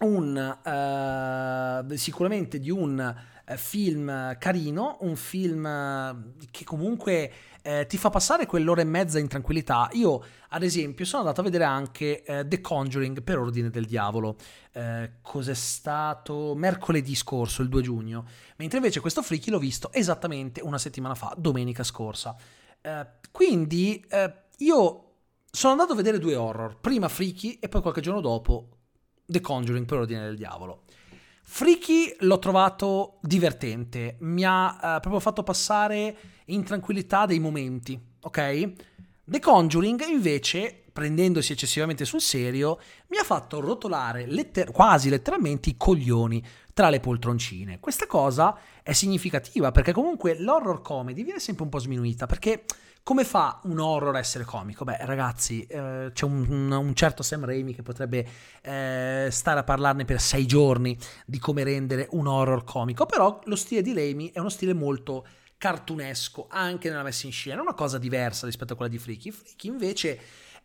un 0.00 0.58
uh, 0.64 1.94
sicuramente 1.94 2.58
di 2.58 2.70
un 2.70 3.14
film 3.56 4.36
carino, 4.38 4.98
un 5.00 5.16
film 5.16 5.64
uh, 5.64 6.46
che 6.50 6.64
comunque 6.64 7.32
eh, 7.62 7.86
ti 7.86 7.98
fa 7.98 8.10
passare 8.10 8.46
quell'ora 8.46 8.80
e 8.80 8.84
mezza 8.84 9.18
in 9.18 9.28
tranquillità. 9.28 9.88
Io, 9.92 10.22
ad 10.48 10.62
esempio, 10.62 11.04
sono 11.04 11.22
andato 11.22 11.40
a 11.40 11.44
vedere 11.44 11.64
anche 11.64 12.22
eh, 12.22 12.46
The 12.46 12.60
Conjuring 12.60 13.22
per 13.22 13.38
ordine 13.38 13.70
del 13.70 13.86
diavolo. 13.86 14.36
Eh, 14.72 15.12
cos'è 15.22 15.54
stato? 15.54 16.54
Mercoledì 16.54 17.14
scorso, 17.14 17.62
il 17.62 17.68
2 17.68 17.82
giugno. 17.82 18.24
Mentre 18.56 18.78
invece 18.78 19.00
questo 19.00 19.22
freaky 19.22 19.50
l'ho 19.50 19.58
visto 19.58 19.92
esattamente 19.92 20.60
una 20.60 20.78
settimana 20.78 21.14
fa, 21.14 21.34
domenica 21.36 21.82
scorsa. 21.82 22.36
Eh, 22.80 23.06
quindi 23.30 24.04
eh, 24.08 24.34
io 24.58 25.04
sono 25.50 25.72
andato 25.72 25.92
a 25.92 25.96
vedere 25.96 26.18
due 26.18 26.36
horror. 26.36 26.78
Prima 26.80 27.08
Freaky 27.08 27.58
e 27.60 27.68
poi 27.68 27.82
qualche 27.82 28.00
giorno 28.00 28.20
dopo 28.20 28.68
The 29.26 29.40
Conjuring 29.40 29.86
per 29.86 29.98
ordine 29.98 30.22
del 30.22 30.36
diavolo. 30.36 30.82
Freaky 31.52 32.14
l'ho 32.20 32.38
trovato 32.38 33.18
divertente, 33.22 34.16
mi 34.20 34.44
ha 34.44 34.68
uh, 34.70 35.00
proprio 35.00 35.18
fatto 35.18 35.42
passare 35.42 36.16
in 36.46 36.62
tranquillità 36.62 37.26
dei 37.26 37.40
momenti, 37.40 38.00
ok? 38.20 38.72
The 39.24 39.40
Conjuring 39.40 40.00
invece, 40.06 40.84
prendendosi 40.92 41.50
eccessivamente 41.50 42.04
sul 42.04 42.20
serio, 42.20 42.78
mi 43.08 43.18
ha 43.18 43.24
fatto 43.24 43.58
rotolare 43.58 44.26
letter- 44.26 44.70
quasi 44.70 45.08
letteralmente 45.08 45.70
i 45.70 45.76
coglioni 45.76 46.42
tra 46.80 46.88
le 46.88 47.00
poltroncine. 47.00 47.78
Questa 47.78 48.06
cosa 48.06 48.56
è 48.82 48.94
significativa 48.94 49.70
perché 49.70 49.92
comunque 49.92 50.40
l'horror 50.40 50.80
comedy 50.80 51.24
viene 51.24 51.38
sempre 51.38 51.64
un 51.64 51.68
po' 51.68 51.78
sminuita 51.78 52.24
perché 52.24 52.64
come 53.02 53.24
fa 53.24 53.60
un 53.64 53.78
horror 53.78 54.16
a 54.16 54.18
essere 54.18 54.44
comico? 54.44 54.84
Beh, 54.84 54.96
ragazzi, 55.02 55.66
eh, 55.66 56.08
c'è 56.10 56.24
un, 56.24 56.70
un, 56.70 56.94
certo 56.94 57.22
Sam 57.22 57.44
Raimi 57.44 57.74
che 57.74 57.82
potrebbe 57.82 58.26
eh, 58.62 59.28
stare 59.30 59.60
a 59.60 59.62
parlarne 59.62 60.06
per 60.06 60.22
sei 60.22 60.46
giorni 60.46 60.96
di 61.26 61.38
come 61.38 61.64
rendere 61.64 62.08
un 62.12 62.26
horror 62.26 62.64
comico, 62.64 63.04
però 63.04 63.40
lo 63.44 63.56
stile 63.56 63.82
di 63.82 63.92
Raimi 63.92 64.30
è 64.32 64.38
uno 64.38 64.48
stile 64.48 64.72
molto 64.72 65.26
cartunesco 65.58 66.46
anche 66.48 66.88
nella 66.88 67.02
messa 67.02 67.26
in 67.26 67.32
scena, 67.32 67.60
una 67.60 67.74
cosa 67.74 67.98
diversa 67.98 68.46
rispetto 68.46 68.72
a 68.72 68.76
quella 68.76 68.90
di 68.90 68.96
Freaky. 68.96 69.30
Freaky 69.30 69.68
invece 69.68 70.18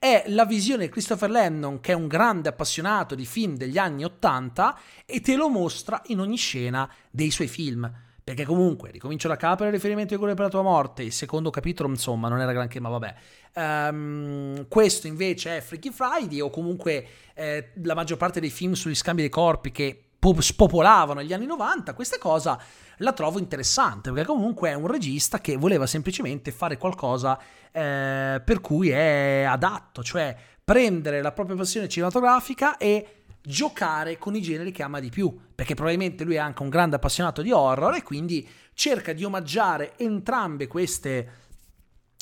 è 0.05 0.25
la 0.27 0.45
visione 0.45 0.85
di 0.85 0.91
Christopher 0.91 1.31
Landon, 1.31 1.79
che 1.79 1.93
è 1.93 1.95
un 1.95 2.05
grande 2.05 2.49
appassionato 2.49 3.15
di 3.15 3.25
film 3.25 3.57
degli 3.57 3.79
anni 3.79 4.03
Ottanta, 4.03 4.77
e 5.03 5.19
te 5.19 5.35
lo 5.35 5.49
mostra 5.49 5.99
in 6.07 6.19
ogni 6.19 6.37
scena 6.37 6.87
dei 7.09 7.31
suoi 7.31 7.47
film 7.47 7.91
perché 8.23 8.43
comunque, 8.43 8.89
ricomincio 8.89 9.27
da 9.27 9.35
capo 9.35 9.65
il 9.65 9.71
riferimento 9.71 10.13
di 10.13 10.19
quello 10.19 10.33
per 10.33 10.45
la 10.45 10.49
tua 10.49 10.63
morte. 10.63 11.03
Il 11.03 11.11
secondo 11.11 11.51
capitolo, 11.51 11.89
insomma, 11.89 12.27
non 12.27 12.39
era 12.39 12.53
granché, 12.53 12.79
ma 12.79 12.89
vabbè. 12.89 13.15
Um, 13.53 14.67
questo 14.67 15.05
invece 15.05 15.57
è 15.57 15.61
Freaky 15.61 15.91
Friday, 15.91 16.39
o 16.39 16.49
comunque 16.49 17.07
eh, 17.35 17.71
la 17.83 17.93
maggior 17.93 18.17
parte 18.17 18.39
dei 18.39 18.49
film 18.49 18.73
sugli 18.73 18.95
scambi 18.95 19.21
dei 19.21 19.29
corpi 19.29 19.71
che 19.71 20.05
po- 20.33 20.41
spopolavano 20.41 21.21
gli 21.21 21.33
anni 21.33 21.45
90. 21.45 21.93
Questa 21.93 22.17
cosa 22.17 22.59
la 22.99 23.13
trovo 23.13 23.39
interessante, 23.39 24.11
perché 24.11 24.27
comunque 24.27 24.69
è 24.69 24.73
un 24.73 24.88
regista 24.88 25.39
che 25.39 25.57
voleva 25.57 25.85
semplicemente 25.85 26.51
fare 26.51 26.77
qualcosa 26.77 27.38
eh, 27.71 28.41
per 28.43 28.61
cui 28.61 28.89
è 28.89 29.45
adatto, 29.47 30.03
cioè 30.03 30.35
prendere 30.63 31.21
la 31.21 31.31
propria 31.31 31.55
passione 31.55 31.88
cinematografica 31.88 32.77
e 32.77 33.23
giocare 33.41 34.17
con 34.17 34.35
i 34.35 34.41
generi 34.41 34.71
che 34.71 34.81
ama 34.81 34.99
di 34.99 35.09
più, 35.09 35.38
perché 35.53 35.75
probabilmente 35.75 36.23
lui 36.23 36.35
è 36.35 36.39
anche 36.39 36.63
un 36.63 36.69
grande 36.69 36.95
appassionato 36.95 37.43
di 37.43 37.51
horror 37.51 37.95
e 37.95 38.01
quindi 38.01 38.47
cerca 38.73 39.13
di 39.13 39.23
omaggiare 39.23 39.93
entrambe 39.97 40.67
queste 40.67 41.43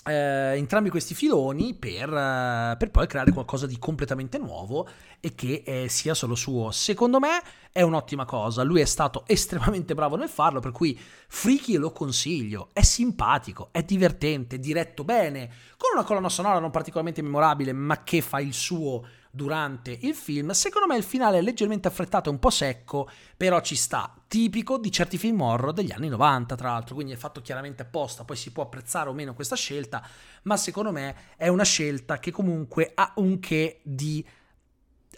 eh, 0.03 0.57
entrambi 0.57 0.89
questi 0.89 1.13
filoni 1.13 1.73
per, 1.73 2.09
eh, 2.09 2.75
per, 2.77 2.91
poi 2.91 3.07
creare 3.07 3.31
qualcosa 3.31 3.65
di 3.65 3.79
completamente 3.79 4.37
nuovo 4.37 4.87
e 5.19 5.33
che 5.33 5.63
eh, 5.65 5.87
sia 5.89 6.13
solo 6.13 6.35
suo. 6.35 6.71
Secondo 6.71 7.19
me 7.19 7.41
è 7.71 7.81
un'ottima 7.81 8.25
cosa. 8.25 8.63
Lui 8.63 8.81
è 8.81 8.85
stato 8.85 9.23
estremamente 9.27 9.93
bravo 9.93 10.15
nel 10.15 10.29
farlo, 10.29 10.59
per 10.59 10.71
cui 10.71 10.99
Freaky 11.27 11.75
lo 11.77 11.91
consiglio. 11.91 12.69
È 12.73 12.81
simpatico, 12.81 13.69
è 13.71 13.83
divertente, 13.83 14.59
diretto 14.59 15.03
bene, 15.03 15.49
con 15.77 15.91
una 15.93 16.03
colonna 16.03 16.29
sonora 16.29 16.59
non 16.59 16.71
particolarmente 16.71 17.21
memorabile, 17.21 17.71
ma 17.71 18.03
che 18.03 18.21
fa 18.21 18.39
il 18.39 18.53
suo 18.53 19.03
durante 19.35 19.97
il 20.01 20.13
film. 20.13 20.51
Secondo 20.51 20.87
me 20.87 20.95
il 20.95 21.03
finale 21.03 21.39
è 21.39 21.41
leggermente 21.41 21.87
affrettato 21.87 22.29
e 22.29 22.33
un 22.33 22.37
po' 22.37 22.51
secco, 22.51 23.09
però 23.35 23.61
ci 23.61 23.75
sta. 23.75 24.13
Tipico 24.27 24.77
di 24.77 24.91
certi 24.91 25.17
film 25.17 25.41
horror 25.41 25.73
degli 25.73 25.91
anni 25.91 26.07
90, 26.07 26.53
tra 26.53 26.69
l'altro, 26.69 26.93
quindi 26.93 27.13
è 27.13 27.15
fatto 27.15 27.41
chiaramente 27.41 27.81
apposta. 27.81 28.25
Poi 28.25 28.35
si 28.35 28.51
può 28.51 28.61
apprezzare 28.61 29.09
o 29.09 29.13
meno 29.13 29.33
questa 29.33 29.55
scelta, 29.55 30.07
ma 30.43 30.55
secondo 30.55 30.91
me 30.91 31.15
è 31.35 31.47
una 31.47 31.63
scelta 31.63 32.19
che 32.19 32.29
comunque 32.29 32.91
ha 32.93 33.13
un 33.15 33.39
che 33.39 33.79
di 33.81 34.23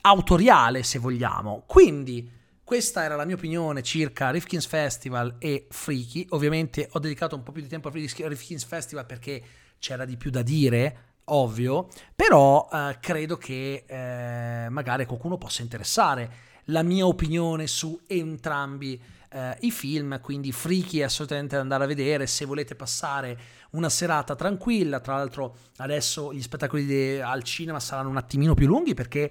autoriale, 0.02 0.84
se 0.84 0.98
vogliamo. 0.98 1.64
Quindi. 1.68 2.44
Questa 2.66 3.04
era 3.04 3.16
la 3.16 3.26
mia 3.26 3.36
opinione 3.36 3.84
circa 3.84 4.32
Rifkin's 4.32 4.66
Festival 4.66 5.36
e 5.38 5.68
Freaky. 5.70 6.26
Ovviamente 6.30 6.90
ho 6.94 6.98
dedicato 6.98 7.36
un 7.36 7.44
po' 7.44 7.52
più 7.52 7.62
di 7.62 7.68
tempo 7.68 7.90
a 7.90 7.92
Rifkin's 7.92 8.64
Festival 8.64 9.06
perché 9.06 9.44
c'era 9.78 10.04
di 10.04 10.18
più 10.18 10.32
da 10.32 10.42
dire 10.42 11.15
ovvio, 11.26 11.88
però 12.16 12.68
eh, 12.72 12.98
credo 13.00 13.38
che 13.38 13.84
eh, 13.88 14.70
magari 14.70 15.06
qualcuno 15.06 15.38
possa 15.38 15.62
interessare 15.62 16.44
la 16.66 16.84
mia 16.84 17.06
opinione 17.06 17.68
su 17.68 18.00
entrambi 18.08 19.00
eh, 19.30 19.58
i 19.62 19.72
film, 19.72 20.20
quindi 20.22 20.52
Freaky 20.52 21.02
assolutamente 21.02 21.56
da 21.56 21.62
andare 21.62 21.84
a 21.84 21.88
vedere 21.88 22.26
se 22.26 22.46
volete 22.46 22.76
passare 22.76 23.38
una 23.72 23.90
serata 23.90 24.36
tranquilla, 24.36 25.00
tra 25.00 25.18
l'altro 25.18 25.58
adesso 25.78 26.34
gli 26.34 26.42
spettacoli 26.42 26.86
de- 26.86 27.22
al 27.22 27.44
cinema 27.44 27.80
saranno 27.80 28.10
un 28.10 28.18
attimino 28.18 28.54
più 28.54 28.68
lunghi 28.68 28.94
perché 28.94 29.30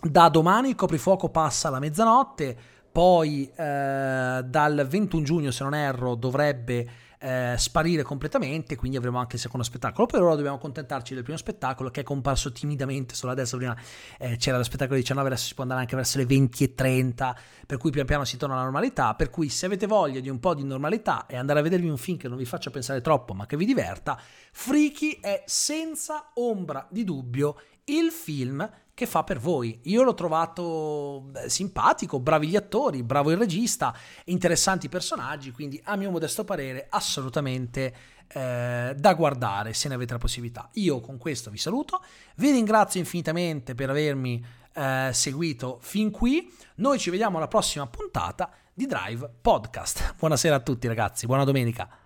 da 0.00 0.28
domani 0.28 0.70
il 0.70 0.74
coprifuoco 0.74 1.28
passa 1.28 1.68
alla 1.68 1.80
mezzanotte, 1.80 2.56
poi 2.92 3.50
eh, 3.54 4.42
dal 4.44 4.86
21 4.88 5.22
giugno 5.24 5.50
se 5.50 5.64
non 5.64 5.74
erro 5.74 6.14
dovrebbe 6.14 6.88
eh, 7.22 7.54
sparire 7.56 8.02
completamente, 8.02 8.74
quindi 8.74 8.96
avremo 8.96 9.18
anche 9.18 9.36
il 9.36 9.40
secondo 9.40 9.64
spettacolo. 9.64 10.06
Per 10.06 10.20
ora 10.20 10.34
dobbiamo 10.34 10.56
accontentarci 10.56 11.14
del 11.14 11.22
primo 11.22 11.38
spettacolo 11.38 11.88
che 11.90 12.00
è 12.00 12.04
comparso 12.04 12.50
timidamente 12.50 13.14
solo 13.14 13.30
adesso. 13.30 13.56
Prima 13.56 13.76
eh, 14.18 14.36
c'era 14.36 14.56
lo 14.56 14.64
spettacolo 14.64 14.98
19, 14.98 15.28
adesso 15.28 15.46
si 15.46 15.54
può 15.54 15.62
andare 15.62 15.80
anche 15.80 15.94
verso 15.94 16.18
le 16.18 16.26
20 16.26 16.64
e 16.64 16.74
30, 16.74 17.36
per 17.64 17.78
cui 17.78 17.92
pian 17.92 18.06
piano 18.06 18.24
si 18.24 18.36
torna 18.36 18.54
alla 18.54 18.64
normalità. 18.64 19.14
Per 19.14 19.30
cui 19.30 19.48
se 19.48 19.66
avete 19.66 19.86
voglia 19.86 20.18
di 20.18 20.28
un 20.28 20.40
po' 20.40 20.54
di 20.54 20.64
normalità 20.64 21.26
e 21.26 21.36
andare 21.36 21.60
a 21.60 21.62
vedervi 21.62 21.88
un 21.88 21.96
film 21.96 22.18
che 22.18 22.26
non 22.26 22.36
vi 22.36 22.44
faccia 22.44 22.70
pensare 22.70 23.00
troppo, 23.00 23.34
ma 23.34 23.46
che 23.46 23.56
vi 23.56 23.64
diverta, 23.64 24.20
Freaky 24.50 25.20
è 25.20 25.44
senza 25.46 26.32
ombra 26.34 26.86
di 26.90 27.04
dubbio 27.04 27.56
il 27.84 28.10
film 28.10 28.68
che 28.94 29.06
fa 29.06 29.24
per 29.24 29.38
voi. 29.38 29.80
Io 29.84 30.02
l'ho 30.02 30.14
trovato 30.14 31.30
simpatico, 31.46 32.20
bravi 32.20 32.48
gli 32.48 32.56
attori, 32.56 33.02
bravo 33.02 33.30
il 33.30 33.38
regista, 33.38 33.94
interessanti 34.24 34.88
personaggi, 34.88 35.50
quindi 35.50 35.80
a 35.84 35.96
mio 35.96 36.10
modesto 36.10 36.44
parere 36.44 36.86
assolutamente 36.90 37.94
eh, 38.28 38.94
da 38.96 39.14
guardare 39.14 39.72
se 39.72 39.88
ne 39.88 39.94
avete 39.94 40.12
la 40.12 40.18
possibilità. 40.18 40.68
Io 40.74 41.00
con 41.00 41.18
questo 41.18 41.50
vi 41.50 41.58
saluto, 41.58 42.02
vi 42.36 42.50
ringrazio 42.50 43.00
infinitamente 43.00 43.74
per 43.74 43.90
avermi 43.90 44.44
eh, 44.74 45.10
seguito 45.12 45.78
fin 45.80 46.10
qui, 46.10 46.52
noi 46.76 46.98
ci 46.98 47.10
vediamo 47.10 47.38
alla 47.38 47.48
prossima 47.48 47.86
puntata 47.86 48.50
di 48.74 48.86
Drive 48.86 49.30
Podcast. 49.40 50.14
Buonasera 50.18 50.56
a 50.56 50.60
tutti 50.60 50.86
ragazzi, 50.86 51.26
buona 51.26 51.44
domenica. 51.44 52.01